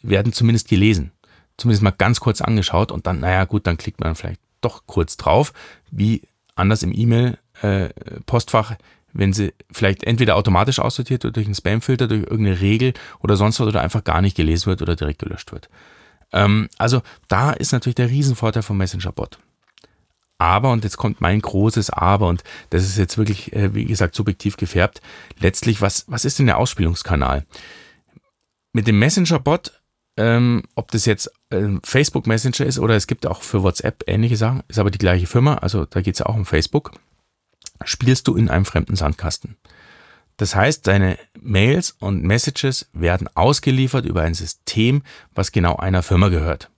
werden 0.01 0.33
zumindest 0.33 0.67
gelesen. 0.67 1.11
Zumindest 1.57 1.81
mal 1.81 1.91
ganz 1.91 2.19
kurz 2.19 2.41
angeschaut 2.41 2.91
und 2.91 3.07
dann, 3.07 3.19
naja 3.19 3.45
gut, 3.45 3.65
dann 3.65 3.77
klickt 3.77 3.99
man 3.99 4.13
vielleicht 4.15 4.41
doch 4.61 4.83
kurz 4.85 5.17
drauf, 5.17 5.53
wie 5.89 6.21
anders 6.55 6.83
im 6.83 6.93
E-Mail-Postfach 6.93 8.71
äh, 8.71 8.77
wenn 9.17 9.33
sie 9.33 9.53
vielleicht 9.71 10.03
entweder 10.03 10.35
automatisch 10.35 10.79
aussortiert 10.79 11.23
wird 11.23 11.35
durch 11.35 11.47
einen 11.47 11.55
Spamfilter, 11.55 12.07
durch 12.07 12.21
irgendeine 12.21 12.61
Regel 12.61 12.93
oder 13.19 13.35
sonst 13.35 13.59
was 13.59 13.67
oder 13.67 13.81
einfach 13.81 14.03
gar 14.03 14.21
nicht 14.21 14.37
gelesen 14.37 14.67
wird 14.67 14.81
oder 14.81 14.95
direkt 14.95 15.19
gelöscht 15.19 15.51
wird. 15.51 15.69
Ähm, 16.31 16.69
also 16.77 17.01
da 17.27 17.51
ist 17.51 17.71
natürlich 17.71 17.95
der 17.95 18.09
Riesenvorteil 18.09 18.61
vom 18.61 18.77
Messenger-Bot. 18.77 19.39
Aber, 20.37 20.71
und 20.71 20.83
jetzt 20.83 20.97
kommt 20.97 21.19
mein 21.19 21.41
großes 21.41 21.89
Aber, 21.89 22.27
und 22.27 22.43
das 22.69 22.83
ist 22.83 22.97
jetzt 22.97 23.17
wirklich, 23.17 23.53
äh, 23.53 23.73
wie 23.73 23.85
gesagt, 23.85 24.13
subjektiv 24.13 24.55
gefärbt, 24.55 25.01
letztlich, 25.39 25.81
was, 25.81 26.05
was 26.07 26.23
ist 26.23 26.37
denn 26.37 26.45
der 26.45 26.59
Ausspielungskanal? 26.59 27.43
Mit 28.71 28.85
dem 28.85 28.99
Messenger-Bot, 28.99 29.71
ähm, 30.17 30.61
ob 30.75 30.91
das 30.91 31.05
jetzt 31.05 31.31
äh, 31.49 31.69
Facebook 31.83 32.27
Messenger 32.27 32.67
ist 32.67 32.77
oder 32.77 32.95
es 32.95 33.07
gibt 33.07 33.25
auch 33.25 33.41
für 33.41 33.63
WhatsApp 33.63 34.03
ähnliche 34.05 34.37
Sachen, 34.37 34.61
ist 34.67 34.77
aber 34.77 34.91
die 34.91 34.99
gleiche 34.99 35.25
Firma, 35.25 35.55
also 35.55 35.85
da 35.85 36.01
geht 36.01 36.13
es 36.13 36.19
ja 36.19 36.27
auch 36.27 36.35
um 36.35 36.45
Facebook 36.45 36.91
spielst 37.87 38.27
du 38.27 38.35
in 38.35 38.49
einem 38.49 38.65
fremden 38.65 38.95
Sandkasten. 38.95 39.57
Das 40.37 40.55
heißt, 40.55 40.85
deine 40.85 41.17
Mails 41.39 41.95
und 41.99 42.23
Messages 42.23 42.89
werden 42.93 43.27
ausgeliefert 43.33 44.05
über 44.05 44.21
ein 44.21 44.35
System, 44.35 45.01
was 45.33 45.51
genau 45.51 45.77
einer 45.77 46.03
Firma 46.03 46.29
gehört 46.29 46.69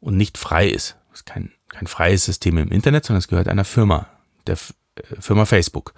und 0.00 0.16
nicht 0.16 0.36
frei 0.36 0.68
ist. 0.68 0.96
Das 1.10 1.20
ist 1.20 1.26
kein, 1.26 1.52
kein 1.68 1.86
freies 1.86 2.24
System 2.24 2.58
im 2.58 2.72
Internet, 2.72 3.04
sondern 3.04 3.20
es 3.20 3.28
gehört 3.28 3.48
einer 3.48 3.64
Firma, 3.64 4.08
der 4.46 4.56
äh, 4.96 5.20
Firma 5.20 5.44
Facebook. 5.44 5.94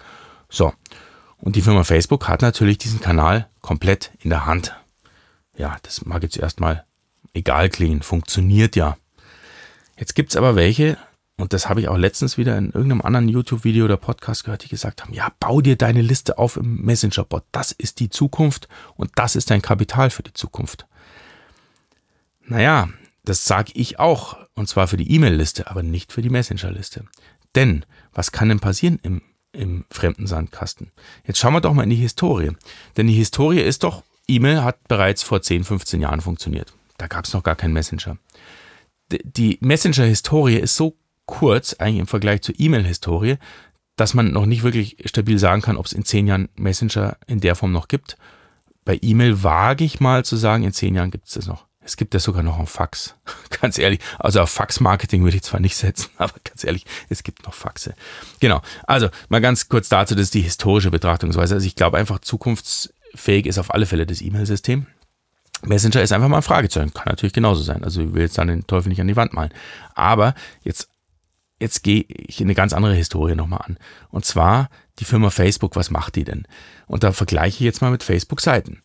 So. 0.51 0.75
Und 1.39 1.57
die 1.57 1.63
Firma 1.63 1.85
Facebook 1.85 2.29
hat 2.29 2.43
natürlich 2.43 2.77
diesen 2.77 3.01
Kanal 3.01 3.49
komplett 3.63 4.13
in 4.19 4.29
der 4.29 4.45
Hand. 4.45 4.77
Ja, 5.57 5.79
das 5.83 6.05
mag 6.05 6.23
jetzt 6.23 6.37
erstmal 6.37 6.85
egal 7.33 7.71
klingen, 7.71 8.03
funktioniert 8.03 8.77
ja. 8.77 8.99
Jetzt 9.97 10.15
gibt's 10.15 10.37
aber 10.37 10.55
welche, 10.55 10.99
und 11.41 11.53
das 11.53 11.69
habe 11.69 11.81
ich 11.81 11.89
auch 11.89 11.97
letztens 11.97 12.39
wieder 12.39 12.57
in 12.59 12.67
irgendeinem 12.67 13.01
anderen 13.01 13.29
YouTube-Video 13.29 13.85
oder 13.85 13.97
Podcast 13.97 14.45
gehört, 14.45 14.65
die 14.65 14.69
gesagt 14.69 15.03
haben, 15.03 15.13
ja, 15.15 15.33
bau 15.41 15.61
dir 15.61 15.77
deine 15.77 16.03
Liste 16.03 16.39
auf 16.39 16.57
im 16.57 16.83
Messenger-Bot. 16.83 17.45
Das 17.53 17.73
ist 17.73 18.01
die 18.01 18.11
Zukunft 18.11 18.69
und 18.97 19.11
das 19.17 19.37
ist 19.37 19.51
dein 19.51 19.63
Kapital 19.63 20.11
für 20.11 20.23
die 20.23 20.33
Zukunft. 20.33 20.87
Naja, 22.45 22.89
das 23.25 23.45
sage 23.45 23.73
ich 23.75 23.99
auch, 23.99 24.37
und 24.55 24.69
zwar 24.69 24.89
für 24.89 24.97
die 24.97 25.11
E-Mail-Liste, 25.13 25.71
aber 25.71 25.83
nicht 25.83 26.13
für 26.13 26.23
die 26.23 26.31
Messenger-Liste. 26.31 27.05
Denn 27.55 27.85
was 28.13 28.33
kann 28.33 28.49
denn 28.49 28.61
passieren 28.61 28.99
im, 29.03 29.23
im 29.53 29.85
fremden 29.91 30.27
Sandkasten? 30.27 30.93
Jetzt 31.27 31.39
schauen 31.39 31.53
wir 31.53 31.61
doch 31.61 31.75
mal 31.75 31.85
in 31.85 31.91
die 31.91 31.97
Historie. 31.97 32.53
Denn 32.97 33.07
die 33.07 33.15
Historie 33.15 33.61
ist 33.61 33.85
doch, 33.85 34.03
E-Mail 34.27 34.63
hat 34.63 34.87
bereits 34.89 35.23
vor 35.23 35.43
10, 35.43 35.65
15 35.65 36.01
Jahren 36.01 36.21
funktioniert. 36.21 36.73
Da 36.99 37.07
gab 37.07 37.25
es 37.25 37.33
noch 37.33 37.43
gar 37.43 37.57
keinen 37.57 37.73
Messenger. 37.73 38.19
Die 39.11 39.59
Messenger-Historie 39.61 40.57
ist 40.57 40.77
so 40.77 40.97
kurz, 41.31 41.75
eigentlich 41.75 42.01
im 42.01 42.07
Vergleich 42.07 42.43
zur 42.43 42.55
E-Mail-Historie, 42.59 43.39
dass 43.97 44.15
man 44.15 44.33
noch 44.33 44.47
nicht 44.47 44.63
wirklich 44.63 44.97
stabil 45.07 45.39
sagen 45.39 45.63
kann, 45.63 45.79
ob 45.79 45.87
es 45.87 45.93
in 45.93 46.05
zehn 46.05 46.27
Jahren 46.27 46.49
Messenger 46.57 47.17
in 47.27 47.41
der 47.41 47.55
Form 47.55 47.73
noch 47.73 47.89
gibt. 47.89 48.17
Bei 48.85 48.99
E-Mail 49.01 49.43
wage 49.43 49.85
ich 49.85 50.01
mal 50.01 50.25
zu 50.25 50.37
sagen, 50.37 50.65
in 50.65 50.73
zehn 50.73 50.95
Jahren 50.95 51.11
gibt 51.11 51.29
es 51.29 51.35
das 51.35 51.47
noch. 51.47 51.67
Es 51.83 51.97
gibt 51.97 52.13
ja 52.13 52.21
sogar 52.21 52.43
noch 52.43 52.59
ein 52.59 52.67
Fax. 52.67 53.15
ganz 53.61 53.79
ehrlich. 53.79 54.01
Also 54.19 54.41
auf 54.41 54.51
Fax-Marketing 54.51 55.23
würde 55.23 55.37
ich 55.37 55.43
zwar 55.43 55.61
nicht 55.61 55.77
setzen, 55.77 56.11
aber 56.19 56.35
ganz 56.45 56.65
ehrlich, 56.65 56.85
es 57.09 57.23
gibt 57.23 57.47
noch 57.47 57.55
Faxe. 57.55 57.95
Genau. 58.41 58.61
Also 58.87 59.09
mal 59.29 59.41
ganz 59.41 59.69
kurz 59.69 59.89
dazu, 59.89 60.15
das 60.15 60.25
ist 60.25 60.35
die 60.35 60.43
historische 60.43 60.91
Betrachtungsweise. 60.91 61.55
Also 61.55 61.67
ich 61.67 61.77
glaube 61.77 61.97
einfach, 61.97 62.19
zukunftsfähig 62.19 63.47
ist 63.47 63.59
auf 63.59 63.73
alle 63.73 63.87
Fälle 63.87 64.07
das 64.07 64.21
E-Mail-System. 64.21 64.87
Messenger 65.63 66.03
ist 66.03 66.13
einfach 66.13 66.29
mal 66.29 66.39
ein 66.39 66.43
Fragezeichen. 66.43 66.93
Kann 66.93 67.07
natürlich 67.07 67.33
genauso 67.33 67.63
sein. 67.63 67.85
Also 67.85 68.01
ich 68.01 68.13
will 68.15 68.23
jetzt 68.23 68.39
dann 68.39 68.49
den 68.49 68.67
Teufel 68.67 68.89
nicht 68.89 69.01
an 69.01 69.09
die 69.09 69.17
Wand 69.17 69.35
malen. 69.35 69.53
Aber 69.95 70.35
jetzt 70.65 70.89
jetzt 71.61 71.83
gehe 71.83 72.05
ich 72.09 72.41
eine 72.41 72.55
ganz 72.55 72.73
andere 72.73 72.95
Historie 72.95 73.35
nochmal 73.35 73.63
an. 73.65 73.79
Und 74.09 74.25
zwar 74.25 74.69
die 74.99 75.05
Firma 75.05 75.31
Facebook, 75.31 75.77
was 75.77 75.91
macht 75.91 76.17
die 76.17 76.25
denn? 76.25 76.47
Und 76.87 77.05
da 77.05 77.13
vergleiche 77.13 77.57
ich 77.57 77.61
jetzt 77.61 77.83
mal 77.83 77.91
mit 77.91 78.03
Facebook-Seiten. 78.03 78.83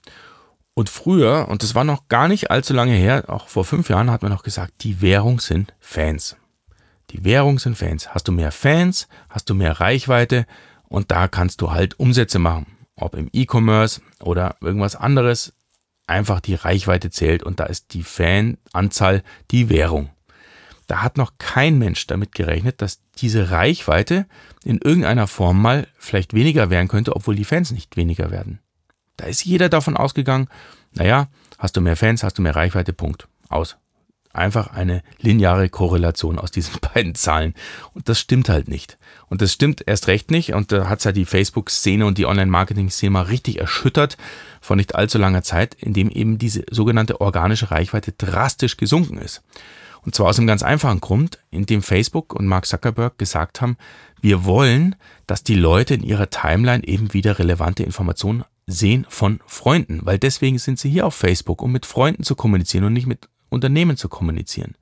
Und 0.74 0.90
früher, 0.90 1.48
und 1.50 1.64
das 1.64 1.74
war 1.74 1.86
noch 1.86 2.10
gar 2.10 2.28
nicht 2.28 2.52
allzu 2.52 2.74
lange 2.74 2.94
her, 2.94 3.24
auch 3.28 3.48
vor 3.48 3.64
fünf 3.64 3.90
Jahren 3.90 4.12
hat 4.12 4.22
man 4.22 4.32
noch 4.32 4.44
gesagt, 4.44 4.74
die 4.82 5.02
Währung 5.02 5.40
sind 5.40 5.74
Fans. 5.80 6.36
Die 7.12 7.24
Währung 7.24 7.60
sind 7.60 7.78
Fans. 7.78 8.10
Hast 8.14 8.28
du 8.28 8.34
mehr 8.34 8.52
Fans, 8.52 9.08
hast 9.30 9.50
du 9.50 9.56
mehr 9.56 9.80
Reichweite 9.80 10.46
und 10.90 11.12
da 11.12 11.30
kannst 11.30 11.62
du 11.62 11.72
halt 11.72 11.98
Umsätze 12.00 12.40
machen. 12.40 12.68
Ob 12.98 13.16
im 13.16 13.30
E-Commerce 13.32 14.02
oder 14.20 14.58
irgendwas 14.62 14.96
anderes. 14.96 15.54
Einfach 16.08 16.40
die 16.40 16.56
Reichweite 16.56 17.10
zählt 17.10 17.42
und 17.42 17.60
da 17.60 17.66
ist 17.66 17.94
die 17.94 18.04
Fananzahl 18.04 19.24
die 19.52 19.70
Währung. 19.70 20.10
Da 20.88 21.02
hat 21.02 21.18
noch 21.18 21.34
kein 21.38 21.78
Mensch 21.80 22.06
damit 22.08 22.34
gerechnet, 22.34 22.82
dass 22.82 23.00
diese 23.18 23.52
Reichweite 23.52 24.26
in 24.64 24.80
irgendeiner 24.80 25.28
Form 25.28 25.62
mal 25.62 25.88
vielleicht 25.98 26.34
weniger 26.34 26.70
werden 26.70 26.88
könnte, 26.88 27.16
obwohl 27.16 27.36
die 27.36 27.46
Fans 27.46 27.72
nicht 27.72 27.98
weniger 27.98 28.32
werden. 28.32 28.60
Da 29.18 29.26
ist 29.26 29.46
jeder 29.46 29.70
davon 29.70 29.98
ausgegangen, 29.98 30.48
naja, 30.94 31.28
hast 31.58 31.76
du 31.76 31.82
mehr 31.82 31.96
Fans, 31.96 32.24
hast 32.24 32.38
du 32.38 32.42
mehr 32.42 32.56
Reichweite, 32.56 32.94
Punkt. 32.94 33.28
Aus. 33.50 33.78
Einfach 34.34 34.74
eine 34.74 35.02
lineare 35.20 35.70
Korrelation 35.70 36.40
aus 36.40 36.52
diesen 36.52 36.76
beiden 36.94 37.16
Zahlen. 37.16 37.54
Und 37.94 38.10
das 38.10 38.20
stimmt 38.20 38.50
halt 38.50 38.68
nicht. 38.68 38.98
Und 39.28 39.42
das 39.42 39.54
stimmt 39.54 39.84
erst 39.88 40.08
recht 40.08 40.30
nicht. 40.30 40.54
Und 40.54 40.72
da 40.72 40.90
hat 40.90 41.00
es 41.00 41.06
ja 41.06 41.14
die 41.14 41.26
Facebook-Szene 41.26 42.06
und 42.06 42.18
die 42.18 42.26
Online-Marketing-Szene 42.26 43.12
mal 43.12 43.22
richtig 43.24 43.60
erschüttert 43.60 44.18
vor 44.60 44.76
nicht 44.76 44.96
allzu 44.96 45.18
langer 45.18 45.44
Zeit, 45.44 45.76
indem 45.76 46.10
eben 46.10 46.38
diese 46.38 46.66
sogenannte 46.70 47.22
organische 47.22 47.72
Reichweite 47.72 48.12
drastisch 48.12 48.78
gesunken 48.78 49.18
ist. 49.18 49.42
Und 50.06 50.14
zwar 50.14 50.28
aus 50.28 50.38
einem 50.38 50.48
ganz 50.48 50.62
einfachen 50.62 51.02
Grund, 51.02 51.40
in 51.50 51.66
dem 51.66 51.82
Facebook 51.82 52.34
und 52.34 52.46
Mark 52.46 52.68
Zuckerberg 52.68 53.18
gesagt 53.18 53.62
haben, 53.62 53.76
wir 54.22 54.46
wollen, 54.46 54.96
dass 55.28 55.44
die 55.44 55.56
Leute 55.56 55.96
in 55.96 56.04
ihrer 56.04 56.30
Timeline 56.30 56.84
eben 56.84 57.14
wieder 57.14 57.40
relevante 57.40 57.84
Informationen 57.84 58.44
sehen 58.68 59.06
von 59.10 59.40
Freunden, 59.46 60.02
weil 60.04 60.18
deswegen 60.18 60.58
sind 60.58 60.80
sie 60.80 60.90
hier 60.90 61.06
auf 61.06 61.16
Facebook, 61.16 61.62
um 61.62 61.72
mit 61.72 61.86
Freunden 61.86 62.24
zu 62.24 62.36
kommunizieren 62.36 62.86
und 62.86 62.94
nicht 62.94 63.08
mit 63.08 63.30
Unternehmen 63.50 63.98
zu 63.98 64.10
kommunizieren. 64.10 64.76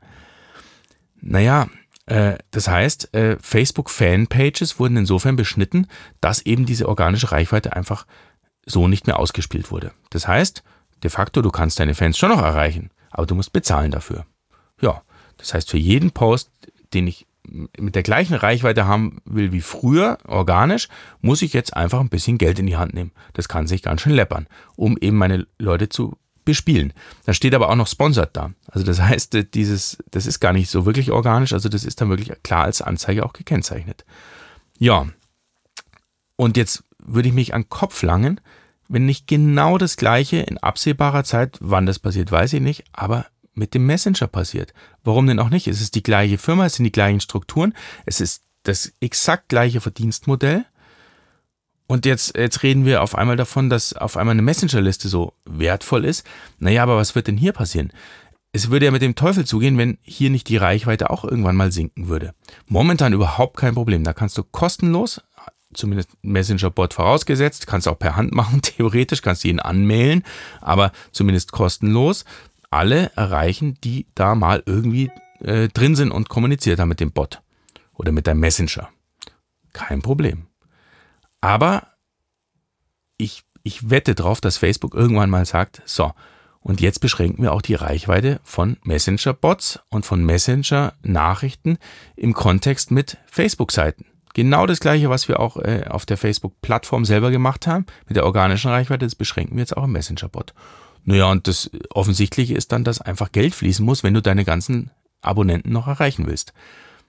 Naja, 1.22 1.68
äh, 2.06 2.38
das 2.52 2.68
heißt, 2.68 3.14
äh, 3.14 3.38
Facebook-Fanpages 3.40 4.80
wurden 4.80 4.98
insofern 4.98 5.36
beschnitten, 5.36 5.88
dass 6.22 6.46
eben 6.46 6.66
diese 6.66 6.88
organische 6.90 7.32
Reichweite 7.32 7.74
einfach 7.74 8.06
so 8.66 8.88
nicht 8.88 9.08
mehr 9.08 9.20
ausgespielt 9.20 9.72
wurde. 9.72 9.92
Das 10.10 10.28
heißt, 10.28 10.64
de 11.02 11.10
facto, 11.10 11.42
du 11.42 11.50
kannst 11.50 11.80
deine 11.80 11.96
Fans 11.96 12.18
schon 12.18 12.30
noch 12.30 12.42
erreichen, 12.42 12.90
aber 13.10 13.26
du 13.26 13.36
musst 13.36 13.54
bezahlen 13.54 13.92
dafür. 13.92 14.26
Ja, 14.82 15.02
das 15.44 15.54
heißt, 15.54 15.70
für 15.70 15.78
jeden 15.78 16.12
Post, 16.12 16.50
den 16.94 17.06
ich 17.06 17.28
mit 17.78 17.96
der 17.96 18.04
gleichen 18.04 18.36
Reichweite 18.36 18.88
haben 18.88 19.22
will 19.26 19.52
wie 19.52 19.62
früher, 19.62 20.18
organisch, 20.26 20.88
muss 21.22 21.42
ich 21.42 21.52
jetzt 21.52 21.76
einfach 21.76 22.00
ein 22.00 22.08
bisschen 22.08 22.38
Geld 22.38 22.60
in 22.60 22.66
die 22.66 22.78
Hand 22.78 22.94
nehmen. 22.94 23.12
Das 23.34 23.50
kann 23.50 23.68
sich 23.68 23.82
ganz 23.82 24.02
schön 24.02 24.14
läppern, 24.14 24.48
um 24.78 24.98
eben 24.98 25.18
meine 25.18 25.46
Leute 25.60 25.90
zu 25.90 26.18
bespielen. 26.46 26.94
Da 27.26 27.34
steht 27.34 27.54
aber 27.54 27.70
auch 27.70 27.76
noch 27.76 27.88
Sponsored 27.88 28.30
da. 28.34 28.52
Also 28.68 28.86
das 28.86 29.02
heißt, 29.02 29.54
dieses, 29.54 29.98
das 30.12 30.26
ist 30.26 30.40
gar 30.40 30.54
nicht 30.54 30.70
so 30.70 30.86
wirklich 30.86 31.12
organisch, 31.12 31.52
also 31.52 31.68
das 31.68 31.84
ist 31.84 32.00
dann 32.00 32.10
wirklich 32.10 32.32
klar 32.44 32.64
als 32.64 32.82
Anzeige 32.82 33.26
auch 33.26 33.34
gekennzeichnet. 33.34 34.06
Ja. 34.80 35.08
Und 36.38 36.56
jetzt 36.56 36.86
würde 36.98 37.28
ich 37.28 37.34
mich 37.34 37.54
an 37.54 37.68
Kopf 37.68 38.02
langen, 38.04 38.40
wenn 38.88 39.06
nicht 39.06 39.28
genau 39.28 39.78
das 39.78 39.98
gleiche 39.98 40.38
in 40.38 40.58
absehbarer 40.58 41.26
Zeit, 41.26 41.58
wann 41.60 41.86
das 41.86 42.00
passiert, 42.00 42.32
weiß 42.32 42.54
ich 42.54 42.62
nicht, 42.62 42.86
aber 42.94 43.26
mit 43.54 43.74
dem 43.74 43.86
Messenger 43.86 44.28
passiert. 44.28 44.74
Warum 45.04 45.28
denn 45.28 45.40
auch 45.40 45.50
nicht? 45.50 45.68
Es 45.68 45.82
ist 45.82 45.96
die 45.96 46.04
gleiche 46.04 46.38
Firma, 46.38 46.66
es 46.66 46.76
sind 46.76 46.86
die 46.86 46.92
gleichen 46.92 47.20
Strukturen, 47.20 47.74
es 48.06 48.22
ist 48.22 48.44
das 48.64 48.94
exakt 49.00 49.50
gleiche 49.50 49.82
Verdienstmodell. 49.82 50.66
Und 51.86 52.06
jetzt, 52.06 52.38
jetzt 52.38 52.64
reden 52.64 52.86
wir 52.86 53.04
auf 53.04 53.16
einmal 53.16 53.36
davon, 53.36 53.70
dass 53.70 53.94
auf 53.94 54.18
einmal 54.18 54.34
eine 54.34 54.42
Messenger-Liste 54.42 55.10
so 55.10 55.34
wertvoll 55.46 56.06
ist. 56.06 56.26
Naja, 56.58 56.82
aber 56.84 56.98
was 56.98 57.14
wird 57.14 57.28
denn 57.28 57.38
hier 57.38 57.52
passieren? 57.52 57.92
Es 58.54 58.70
würde 58.70 58.86
ja 58.86 58.92
mit 58.92 59.02
dem 59.02 59.16
Teufel 59.16 59.46
zugehen, 59.46 59.78
wenn 59.78 59.98
hier 60.02 60.30
nicht 60.30 60.48
die 60.48 60.58
Reichweite 60.58 61.10
auch 61.10 61.24
irgendwann 61.24 61.56
mal 61.56 61.72
sinken 61.72 62.08
würde. 62.08 62.34
Momentan 62.68 63.14
überhaupt 63.14 63.58
kein 63.58 63.74
Problem. 63.74 64.04
Da 64.04 64.14
kannst 64.14 64.38
du 64.38 64.44
kostenlos, 64.44 65.22
zumindest 65.74 66.12
Messenger-Bot 66.22 66.94
vorausgesetzt, 66.94 67.68
kannst 67.68 67.88
auch 67.88 68.00
per 68.00 68.16
Hand 68.16 68.32
machen, 68.34 68.62
theoretisch, 68.62 69.22
kannst 69.22 69.44
du 69.44 69.50
ihn 69.50 69.60
anmailen, 69.60 70.24
aber 70.62 70.92
zumindest 71.12 71.52
kostenlos 71.52 72.26
alle 72.74 73.12
erreichen, 73.16 73.78
die 73.84 74.08
da 74.16 74.36
mal 74.36 74.64
irgendwie 74.66 75.12
äh, 75.40 75.68
drin 75.70 75.96
sind 75.96 76.12
und 76.12 76.30
kommuniziert 76.30 76.80
haben 76.80 76.90
mit 76.90 77.00
dem 77.00 77.12
Bot 77.12 77.42
oder 77.94 78.12
mit 78.12 78.28
deinem 78.28 78.40
Messenger. 78.40 78.90
Kein 79.74 80.02
Problem. 80.02 80.48
Aber 81.42 81.88
ich, 83.18 83.44
ich 83.64 83.90
wette 83.90 84.16
darauf, 84.16 84.42
dass 84.42 84.58
Facebook 84.58 84.94
irgendwann 84.94 85.30
mal 85.30 85.46
sagt, 85.46 85.82
so, 85.86 86.14
und 86.60 86.80
jetzt 86.80 87.00
beschränken 87.00 87.44
wir 87.44 87.52
auch 87.52 87.62
die 87.62 87.76
Reichweite 87.76 88.40
von 88.44 88.78
Messenger-Bots 88.84 89.82
und 89.90 90.06
von 90.06 90.24
Messenger-Nachrichten 90.26 91.78
im 92.16 92.34
Kontext 92.34 92.90
mit 92.90 93.18
Facebook-Seiten. 93.26 94.06
Genau 94.34 94.66
das 94.66 94.80
gleiche, 94.80 95.10
was 95.10 95.28
wir 95.28 95.40
auch 95.40 95.58
äh, 95.58 95.86
auf 95.90 96.06
der 96.06 96.18
Facebook-Plattform 96.18 97.06
selber 97.06 97.30
gemacht 97.30 97.68
haben, 97.68 97.86
mit 98.08 98.16
der 98.16 98.26
organischen 98.26 98.72
Reichweite, 98.72 99.06
das 99.06 99.16
beschränken 99.16 99.58
wir 99.58 99.62
jetzt 99.62 99.78
auch 99.78 99.84
im 99.84 99.92
Messenger-Bot. 99.92 100.54
Naja, 101.06 101.26
und 101.32 101.48
das 101.48 101.70
Offensichtliche 101.90 102.54
ist 102.54 102.72
dann, 102.72 102.84
dass 102.84 103.02
einfach 103.02 103.32
Geld 103.32 103.56
fließen 103.56 103.86
muss, 103.86 104.04
wenn 104.04 104.14
du 104.14 104.22
deine 104.22 104.46
ganzen 104.46 104.92
Abonnenten 105.22 105.72
noch 105.72 105.88
erreichen 105.88 106.28
willst. 106.28 106.54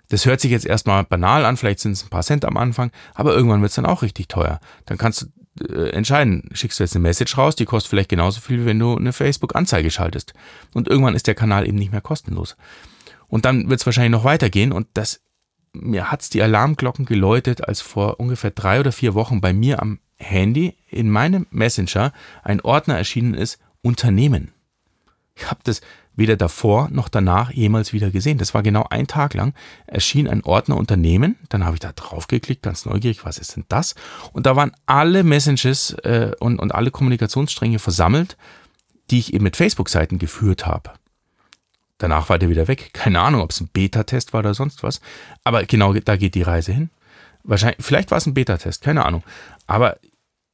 Das 0.08 0.26
hört 0.26 0.40
sich 0.40 0.50
jetzt 0.50 0.66
erstmal 0.66 1.04
banal 1.04 1.44
an, 1.44 1.56
vielleicht 1.56 1.80
sind 1.80 1.92
es 1.92 2.04
ein 2.04 2.10
paar 2.10 2.22
Cent 2.22 2.44
am 2.44 2.56
Anfang, 2.56 2.90
aber 3.14 3.34
irgendwann 3.34 3.62
wird 3.62 3.70
es 3.70 3.76
dann 3.76 3.86
auch 3.86 4.02
richtig 4.02 4.28
teuer. 4.28 4.60
Dann 4.84 4.98
kannst 4.98 5.28
du 5.56 5.64
äh, 5.66 5.90
entscheiden, 5.90 6.50
schickst 6.52 6.78
du 6.78 6.84
jetzt 6.84 6.94
eine 6.94 7.02
Message 7.02 7.38
raus, 7.38 7.56
die 7.56 7.64
kostet 7.64 7.90
vielleicht 7.90 8.10
genauso 8.10 8.40
viel, 8.40 8.66
wenn 8.66 8.78
du 8.78 8.96
eine 8.96 9.12
Facebook-Anzeige 9.12 9.90
schaltest. 9.90 10.34
Und 10.74 10.88
irgendwann 10.88 11.14
ist 11.14 11.26
der 11.26 11.34
Kanal 11.34 11.66
eben 11.66 11.78
nicht 11.78 11.92
mehr 11.92 12.00
kostenlos. 12.00 12.56
Und 13.28 13.44
dann 13.44 13.70
wird 13.70 13.80
es 13.80 13.86
wahrscheinlich 13.86 14.12
noch 14.12 14.24
weitergehen 14.24 14.72
und 14.72 14.88
das 14.94 15.20
mir 15.74 16.10
hat's 16.12 16.30
die 16.30 16.42
Alarmglocken 16.42 17.04
geläutet, 17.04 17.66
als 17.66 17.80
vor 17.80 18.20
ungefähr 18.20 18.52
drei 18.52 18.80
oder 18.80 18.92
vier 18.92 19.14
Wochen 19.14 19.40
bei 19.40 19.52
mir 19.52 19.82
am 19.82 19.98
Handy 20.16 20.76
in 20.88 21.10
meinem 21.10 21.46
Messenger 21.50 22.12
ein 22.44 22.60
Ordner 22.60 22.96
erschienen 22.96 23.34
ist, 23.34 23.58
Unternehmen. 23.85 24.53
Ich 25.37 25.50
habe 25.50 25.61
das 25.64 25.81
weder 26.17 26.37
davor 26.37 26.88
noch 26.91 27.09
danach 27.09 27.50
jemals 27.50 27.93
wieder 27.93 28.11
gesehen. 28.11 28.38
Das 28.38 28.55
war 28.55 28.62
genau 28.62 28.87
ein 28.88 29.07
Tag 29.07 29.35
lang, 29.35 29.53
erschien 29.87 30.29
ein 30.29 30.45
Ordner 30.45 30.76
Unternehmen, 30.76 31.37
dann 31.49 31.64
habe 31.64 31.75
ich 31.75 31.81
da 31.81 31.93
drauf 31.93 32.29
geklickt, 32.29 32.62
ganz 32.62 32.87
neugierig, 32.87 33.25
was 33.25 33.38
ist 33.38 33.57
denn 33.57 33.64
das? 33.69 33.95
Und 34.33 34.47
da 34.47 34.55
waren 34.57 34.73
alle 34.87 35.25
Messages 35.25 35.91
äh, 36.05 36.33
und, 36.38 36.61
und 36.61 36.73
alle 36.73 36.91
Kommunikationsstränge 36.91 37.79
versammelt, 37.79 38.37
die 39.11 39.19
ich 39.19 39.35
eben 39.35 39.45
mit 39.45 39.57
Facebook-Seiten 39.57 40.19
geführt 40.19 40.67
habe. 40.67 40.93
Danach 41.99 42.29
war 42.29 42.38
der 42.38 42.49
wieder 42.49 42.69
weg. 42.69 42.91
Keine 42.93 43.21
Ahnung, 43.21 43.41
ob 43.41 43.50
es 43.50 43.61
ein 43.61 43.69
Beta-Test 43.73 44.33
war 44.33 44.41
oder 44.41 44.55
sonst 44.55 44.83
was. 44.83 45.00
Aber 45.43 45.64
genau 45.64 45.93
da 45.93 46.17
geht 46.17 46.35
die 46.35 46.43
Reise 46.43 46.73
hin. 46.73 46.91
Wahrscheinlich, 47.45 47.85
vielleicht 47.85 48.11
war 48.11 48.19
es 48.19 48.26
ein 48.26 48.35
Beta-Test, 48.35 48.83
keine 48.83 49.05
Ahnung. 49.05 49.23
Aber 49.67 49.99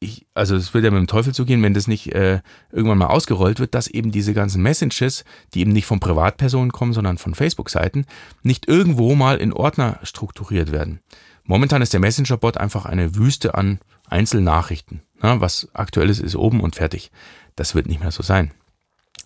ich, 0.01 0.27
also 0.33 0.57
es 0.57 0.73
wird 0.73 0.85
ja 0.85 0.91
mit 0.91 0.99
dem 0.99 1.07
Teufel 1.07 1.35
zugehen, 1.35 1.63
wenn 1.63 1.75
das 1.75 1.87
nicht 1.87 2.15
äh, 2.15 2.41
irgendwann 2.73 2.99
mal 2.99 3.09
ausgerollt 3.09 3.61
wird, 3.61 3.75
dass 3.75 3.87
eben 3.87 4.11
diese 4.11 4.33
ganzen 4.33 4.63
Messages, 4.63 5.25
die 5.53 5.61
eben 5.61 5.73
nicht 5.73 5.85
von 5.85 6.01
Privatpersonen 6.01 6.73
kommen, 6.73 6.95
sondern 6.95 7.19
von 7.19 7.35
Facebook-Seiten, 7.35 8.07
nicht 8.43 8.67
irgendwo 8.67 9.15
mal 9.15 9.37
in 9.37 9.53
Ordner 9.53 10.01
strukturiert 10.03 10.73
werden. 10.73 11.01
Momentan 11.45 11.83
ist 11.83 11.93
der 11.93 12.01
Messenger-Bot 12.01 12.57
einfach 12.57 12.87
eine 12.87 13.15
Wüste 13.15 13.55
an 13.55 13.79
Einzelnachrichten. 14.09 15.03
Ja, 15.23 15.41
was 15.41 15.69
aktuell 15.75 16.09
ist, 16.09 16.21
ist 16.21 16.37
oben 16.37 16.61
und 16.61 16.77
fertig. 16.77 17.11
Das 17.55 17.75
wird 17.75 17.87
nicht 17.87 18.01
mehr 18.01 18.11
so 18.11 18.23
sein. 18.23 18.53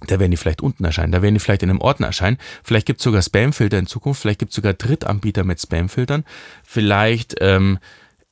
Da 0.07 0.19
werden 0.19 0.33
die 0.33 0.37
vielleicht 0.37 0.61
unten 0.61 0.85
erscheinen, 0.85 1.13
da 1.13 1.23
werden 1.23 1.35
die 1.35 1.41
vielleicht 1.41 1.63
in 1.63 1.71
einem 1.71 1.81
Ordner 1.81 2.09
erscheinen. 2.09 2.39
Vielleicht 2.65 2.87
gibt 2.87 2.99
es 2.99 3.05
sogar 3.05 3.23
Spamfilter 3.23 3.79
in 3.79 3.87
Zukunft, 3.87 4.21
vielleicht 4.21 4.41
gibt 4.41 4.51
es 4.51 4.57
sogar 4.57 4.75
Drittanbieter 4.75 5.45
mit 5.45 5.61
Spamfiltern. 5.61 6.25
Vielleicht 6.65 7.37
ähm, 7.41 7.79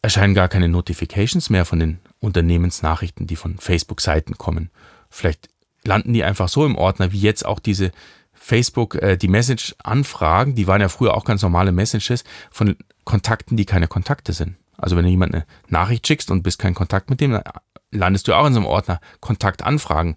erscheinen 0.02 0.34
gar 0.34 0.48
keine 0.48 0.68
Notifications 0.68 1.50
mehr 1.50 1.64
von 1.64 1.78
den 1.78 1.98
Unternehmensnachrichten, 2.22 3.26
die 3.26 3.36
von 3.36 3.58
Facebook-Seiten 3.58 4.38
kommen. 4.38 4.70
Vielleicht 5.10 5.48
landen 5.84 6.12
die 6.12 6.24
einfach 6.24 6.48
so 6.48 6.64
im 6.64 6.76
Ordner, 6.76 7.12
wie 7.12 7.20
jetzt 7.20 7.44
auch 7.44 7.58
diese 7.58 7.90
Facebook, 8.32 8.94
äh, 8.94 9.16
die 9.16 9.28
Message-Anfragen, 9.28 10.54
die 10.54 10.66
waren 10.66 10.80
ja 10.80 10.88
früher 10.88 11.14
auch 11.14 11.24
ganz 11.24 11.42
normale 11.42 11.72
Messages 11.72 12.24
von 12.50 12.76
Kontakten, 13.04 13.56
die 13.56 13.66
keine 13.66 13.88
Kontakte 13.88 14.32
sind. 14.32 14.56
Also 14.78 14.96
wenn 14.96 15.04
du 15.04 15.10
jemand 15.10 15.34
eine 15.34 15.44
Nachricht 15.68 16.06
schickst 16.06 16.30
und 16.30 16.42
bist 16.42 16.58
kein 16.58 16.74
Kontakt 16.74 17.10
mit 17.10 17.20
dem, 17.20 17.32
dann 17.32 17.42
landest 17.90 18.28
du 18.28 18.34
auch 18.34 18.46
in 18.46 18.54
so 18.54 18.60
einem 18.60 18.66
Ordner 18.66 19.00
Kontaktanfragen. 19.20 20.16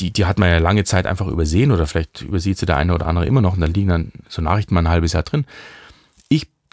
Die, 0.00 0.12
die 0.12 0.26
hat 0.26 0.38
man 0.38 0.50
ja 0.50 0.58
lange 0.58 0.84
Zeit 0.84 1.06
einfach 1.06 1.26
übersehen 1.26 1.72
oder 1.72 1.86
vielleicht 1.86 2.22
übersieht 2.22 2.58
sie 2.58 2.66
der 2.66 2.76
eine 2.76 2.94
oder 2.94 3.06
andere 3.06 3.26
immer 3.26 3.40
noch 3.40 3.54
und 3.54 3.60
da 3.60 3.66
liegen 3.66 3.88
dann 3.88 4.12
so 4.28 4.40
Nachrichten 4.42 4.74
mal 4.74 4.82
ein 4.82 4.88
halbes 4.88 5.12
Jahr 5.12 5.24
drin 5.24 5.44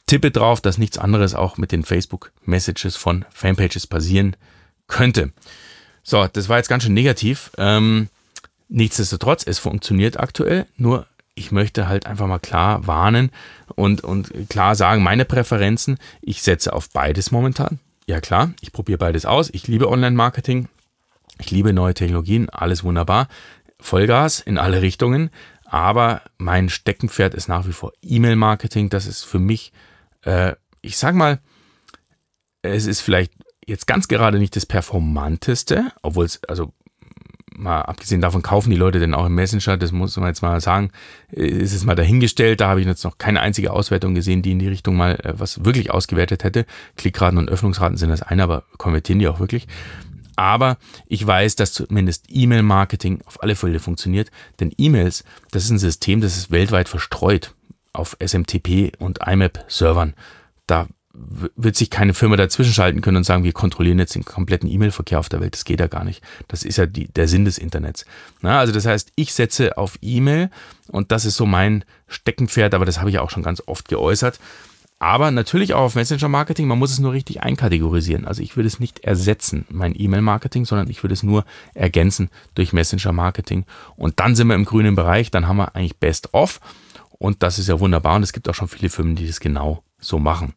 tippe 0.07 0.31
drauf, 0.31 0.61
dass 0.61 0.77
nichts 0.77 0.97
anderes 0.97 1.33
auch 1.33 1.57
mit 1.57 1.71
den 1.71 1.83
Facebook-Messages 1.83 2.95
von 2.95 3.25
Fanpages 3.31 3.87
passieren 3.87 4.35
könnte. 4.87 5.31
So, 6.03 6.27
das 6.27 6.49
war 6.49 6.57
jetzt 6.57 6.69
ganz 6.69 6.83
schön 6.83 6.93
negativ. 6.93 7.51
Ähm, 7.57 8.09
nichtsdestotrotz, 8.69 9.43
es 9.45 9.59
funktioniert 9.59 10.19
aktuell, 10.19 10.67
nur 10.77 11.07
ich 11.33 11.51
möchte 11.51 11.87
halt 11.87 12.05
einfach 12.05 12.27
mal 12.27 12.39
klar 12.39 12.87
warnen 12.87 13.31
und, 13.75 14.03
und 14.03 14.31
klar 14.49 14.75
sagen, 14.75 15.03
meine 15.03 15.25
Präferenzen, 15.25 15.97
ich 16.21 16.41
setze 16.41 16.71
auf 16.71 16.89
beides 16.91 17.31
momentan. 17.31 17.79
Ja 18.07 18.21
klar, 18.21 18.53
ich 18.61 18.71
probiere 18.71 18.99
beides 18.99 19.25
aus. 19.25 19.49
Ich 19.51 19.67
liebe 19.67 19.89
Online-Marketing, 19.89 20.67
ich 21.39 21.51
liebe 21.51 21.73
neue 21.73 21.93
Technologien, 21.93 22.49
alles 22.49 22.83
wunderbar. 22.83 23.27
Vollgas 23.79 24.39
in 24.39 24.57
alle 24.57 24.81
Richtungen. 24.81 25.29
Aber 25.65 26.21
mein 26.37 26.69
Steckenpferd 26.69 27.33
ist 27.33 27.49
nach 27.49 27.67
wie 27.67 27.73
vor 27.73 27.91
E-Mail-Marketing. 28.03 28.89
Das 28.89 29.07
ist 29.07 29.23
für 29.23 29.39
mich 29.39 29.73
äh, 30.25 30.53
ich 30.81 30.97
sag 30.97 31.15
mal, 31.15 31.39
es 32.61 32.85
ist 32.85 33.01
vielleicht 33.01 33.33
jetzt 33.65 33.87
ganz 33.87 34.07
gerade 34.07 34.37
nicht 34.37 34.55
das 34.55 34.65
performanteste, 34.65 35.91
obwohl 36.01 36.25
es, 36.25 36.43
also 36.47 36.73
mal 37.57 37.81
abgesehen 37.81 38.21
davon, 38.21 38.41
kaufen 38.41 38.69
die 38.69 38.75
Leute 38.75 38.99
denn 38.99 39.13
auch 39.13 39.25
im 39.25 39.35
Messenger, 39.35 39.77
das 39.77 39.91
muss 39.91 40.17
man 40.17 40.27
jetzt 40.27 40.41
mal 40.41 40.59
sagen, 40.59 40.91
ist 41.31 41.73
es 41.73 41.85
mal 41.85 41.95
dahingestellt, 41.95 42.61
da 42.61 42.67
habe 42.67 42.81
ich 42.81 42.87
jetzt 42.87 43.03
noch 43.03 43.17
keine 43.17 43.41
einzige 43.41 43.71
Auswertung 43.71 44.13
gesehen, 44.13 44.41
die 44.41 44.51
in 44.51 44.59
die 44.59 44.67
Richtung 44.67 44.95
mal 44.95 45.15
äh, 45.23 45.33
was 45.37 45.63
wirklich 45.63 45.91
ausgewertet 45.91 46.43
hätte. 46.43 46.65
Klickraten 46.97 47.37
und 47.37 47.49
Öffnungsraten 47.49 47.97
sind 47.97 48.09
das 48.09 48.21
eine, 48.21 48.43
aber 48.43 48.63
konvertieren 48.77 49.19
die 49.19 49.27
auch 49.27 49.39
wirklich. 49.39 49.67
Aber 50.35 50.77
ich 51.07 51.25
weiß, 51.25 51.55
dass 51.55 51.71
zumindest 51.71 52.25
E-Mail-Marketing 52.27 53.21
auf 53.25 53.41
alle 53.41 53.55
Fälle 53.55 53.79
funktioniert, 53.79 54.31
denn 54.59 54.73
E-Mails, 54.77 55.23
das 55.51 55.63
ist 55.63 55.69
ein 55.69 55.79
System, 55.79 56.19
das 56.19 56.35
ist 56.35 56.51
weltweit 56.51 56.89
verstreut 56.89 57.55
auf 57.95 58.17
SMTP 58.25 58.93
und 58.99 59.19
IMAP-Servern. 59.25 60.13
Da 60.67 60.87
wird 61.55 61.75
sich 61.75 61.89
keine 61.89 62.13
Firma 62.13 62.35
dazwischen 62.35 62.73
schalten 62.73 63.01
können 63.01 63.17
und 63.17 63.23
sagen, 63.23 63.43
wir 63.43 63.53
kontrollieren 63.53 63.99
jetzt 63.99 64.15
den 64.15 64.25
kompletten 64.25 64.69
E-Mail-Verkehr 64.69 65.19
auf 65.19 65.29
der 65.29 65.39
Welt. 65.39 65.53
Das 65.53 65.63
geht 65.65 65.79
ja 65.79 65.87
gar 65.87 66.03
nicht. 66.03 66.21
Das 66.47 66.63
ist 66.63 66.77
ja 66.77 66.85
die, 66.85 67.07
der 67.07 67.27
Sinn 67.27 67.45
des 67.45 67.57
Internets. 67.57 68.05
Na, 68.41 68.59
also 68.59 68.73
das 68.73 68.85
heißt, 68.85 69.11
ich 69.15 69.33
setze 69.33 69.77
auf 69.77 69.97
E-Mail 70.01 70.49
und 70.89 71.11
das 71.11 71.25
ist 71.25 71.37
so 71.37 71.45
mein 71.45 71.85
Steckenpferd, 72.07 72.73
aber 72.73 72.85
das 72.85 72.99
habe 72.99 73.09
ich 73.09 73.19
auch 73.19 73.29
schon 73.29 73.43
ganz 73.43 73.63
oft 73.65 73.87
geäußert. 73.87 74.39
Aber 74.97 75.29
natürlich 75.29 75.73
auch 75.73 75.81
auf 75.81 75.95
Messenger-Marketing, 75.95 76.67
man 76.67 76.79
muss 76.79 76.91
es 76.91 76.99
nur 76.99 77.11
richtig 77.11 77.43
einkategorisieren. 77.43 78.25
Also 78.25 78.41
ich 78.41 78.55
würde 78.55 78.67
es 78.67 78.79
nicht 78.79 78.99
ersetzen, 78.99 79.65
mein 79.69 79.93
E-Mail-Marketing, 79.97 80.65
sondern 80.65 80.89
ich 80.89 81.03
würde 81.03 81.13
es 81.13 81.21
nur 81.21 81.45
ergänzen 81.73 82.29
durch 82.55 82.71
Messenger-Marketing. 82.71 83.65
Und 83.97 84.19
dann 84.19 84.35
sind 84.35 84.47
wir 84.47 84.55
im 84.55 84.65
grünen 84.65 84.95
Bereich, 84.95 85.31
dann 85.31 85.47
haben 85.47 85.57
wir 85.57 85.75
eigentlich 85.75 85.97
Best 85.97 86.33
of. 86.33 86.61
Und 87.17 87.43
das 87.43 87.59
ist 87.59 87.69
ja 87.69 87.79
wunderbar 87.79 88.15
und 88.15 88.23
es 88.23 88.33
gibt 88.33 88.49
auch 88.49 88.55
schon 88.55 88.67
viele 88.67 88.89
Firmen, 88.89 89.15
die 89.15 89.27
das 89.27 89.39
genau 89.39 89.83
so 89.99 90.19
machen. 90.19 90.53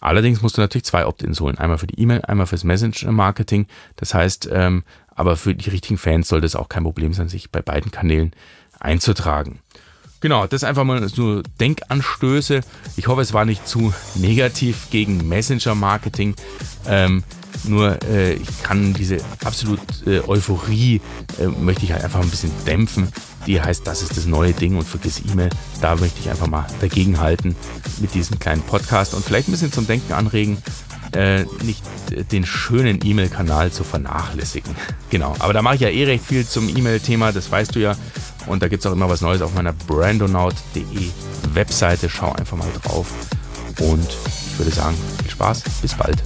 Allerdings 0.00 0.42
musst 0.42 0.56
du 0.56 0.60
natürlich 0.60 0.84
zwei 0.84 1.06
Opt-ins 1.06 1.40
holen. 1.40 1.58
Einmal 1.58 1.78
für 1.78 1.86
die 1.86 2.00
E-Mail, 2.00 2.22
einmal 2.22 2.46
fürs 2.46 2.64
Messenger-Marketing. 2.64 3.66
Das 3.96 4.14
heißt, 4.14 4.48
ähm, 4.52 4.84
aber 5.14 5.36
für 5.36 5.54
die 5.54 5.70
richtigen 5.70 5.98
Fans 5.98 6.28
sollte 6.28 6.46
es 6.46 6.54
auch 6.54 6.68
kein 6.68 6.84
Problem 6.84 7.12
sein, 7.12 7.28
sich 7.28 7.50
bei 7.50 7.62
beiden 7.62 7.90
Kanälen 7.90 8.32
einzutragen. 8.78 9.60
Genau, 10.20 10.46
das 10.46 10.64
einfach 10.64 10.84
mal 10.84 11.08
so 11.08 11.42
Denkanstöße. 11.60 12.60
Ich 12.96 13.06
hoffe, 13.06 13.22
es 13.22 13.32
war 13.32 13.44
nicht 13.44 13.66
zu 13.66 13.92
negativ 14.14 14.90
gegen 14.90 15.28
Messenger-Marketing. 15.28 16.34
Ähm, 16.86 17.24
nur 17.64 18.02
äh, 18.04 18.34
ich 18.34 18.62
kann 18.62 18.92
diese 18.94 19.18
absolute 19.44 19.82
äh, 20.06 20.20
Euphorie, 20.28 21.00
äh, 21.38 21.46
möchte 21.46 21.84
ich 21.84 21.92
halt 21.92 22.04
einfach 22.04 22.20
ein 22.20 22.30
bisschen 22.30 22.52
dämpfen. 22.66 23.08
Die 23.46 23.60
heißt, 23.60 23.86
das 23.86 24.02
ist 24.02 24.16
das 24.16 24.26
neue 24.26 24.52
Ding 24.52 24.76
und 24.76 24.84
vergiss 24.84 25.22
E-Mail. 25.30 25.50
Da 25.80 25.94
möchte 25.96 26.20
ich 26.20 26.30
einfach 26.30 26.48
mal 26.48 26.66
dagegen 26.80 27.20
halten 27.20 27.54
mit 28.00 28.14
diesem 28.14 28.38
kleinen 28.38 28.62
Podcast 28.62 29.14
und 29.14 29.24
vielleicht 29.24 29.48
ein 29.48 29.52
bisschen 29.52 29.72
zum 29.72 29.86
Denken 29.86 30.12
anregen, 30.12 30.58
äh, 31.12 31.44
nicht 31.62 31.82
den 32.32 32.44
schönen 32.44 33.00
E-Mail-Kanal 33.04 33.72
zu 33.72 33.84
vernachlässigen. 33.84 34.74
Genau, 35.08 35.36
aber 35.38 35.52
da 35.52 35.62
mache 35.62 35.76
ich 35.76 35.80
ja 35.82 35.88
eh 35.88 36.04
recht 36.04 36.24
viel 36.26 36.44
zum 36.44 36.68
E-Mail-Thema, 36.68 37.30
das 37.30 37.48
weißt 37.48 37.76
du 37.76 37.78
ja. 37.78 37.94
Und 38.46 38.60
da 38.60 38.68
gibt 38.68 38.84
es 38.84 38.90
auch 38.90 38.92
immer 38.92 39.08
was 39.08 39.20
Neues 39.20 39.40
auf 39.40 39.54
meiner 39.54 39.72
brandonaut.de 39.72 41.10
Webseite. 41.54 42.08
Schau 42.08 42.32
einfach 42.32 42.56
mal 42.56 42.68
drauf. 42.82 43.06
Und 43.80 44.08
ich 44.08 44.58
würde 44.58 44.72
sagen, 44.72 44.96
viel 45.20 45.30
Spaß, 45.30 45.62
bis 45.80 45.94
bald. 45.94 46.22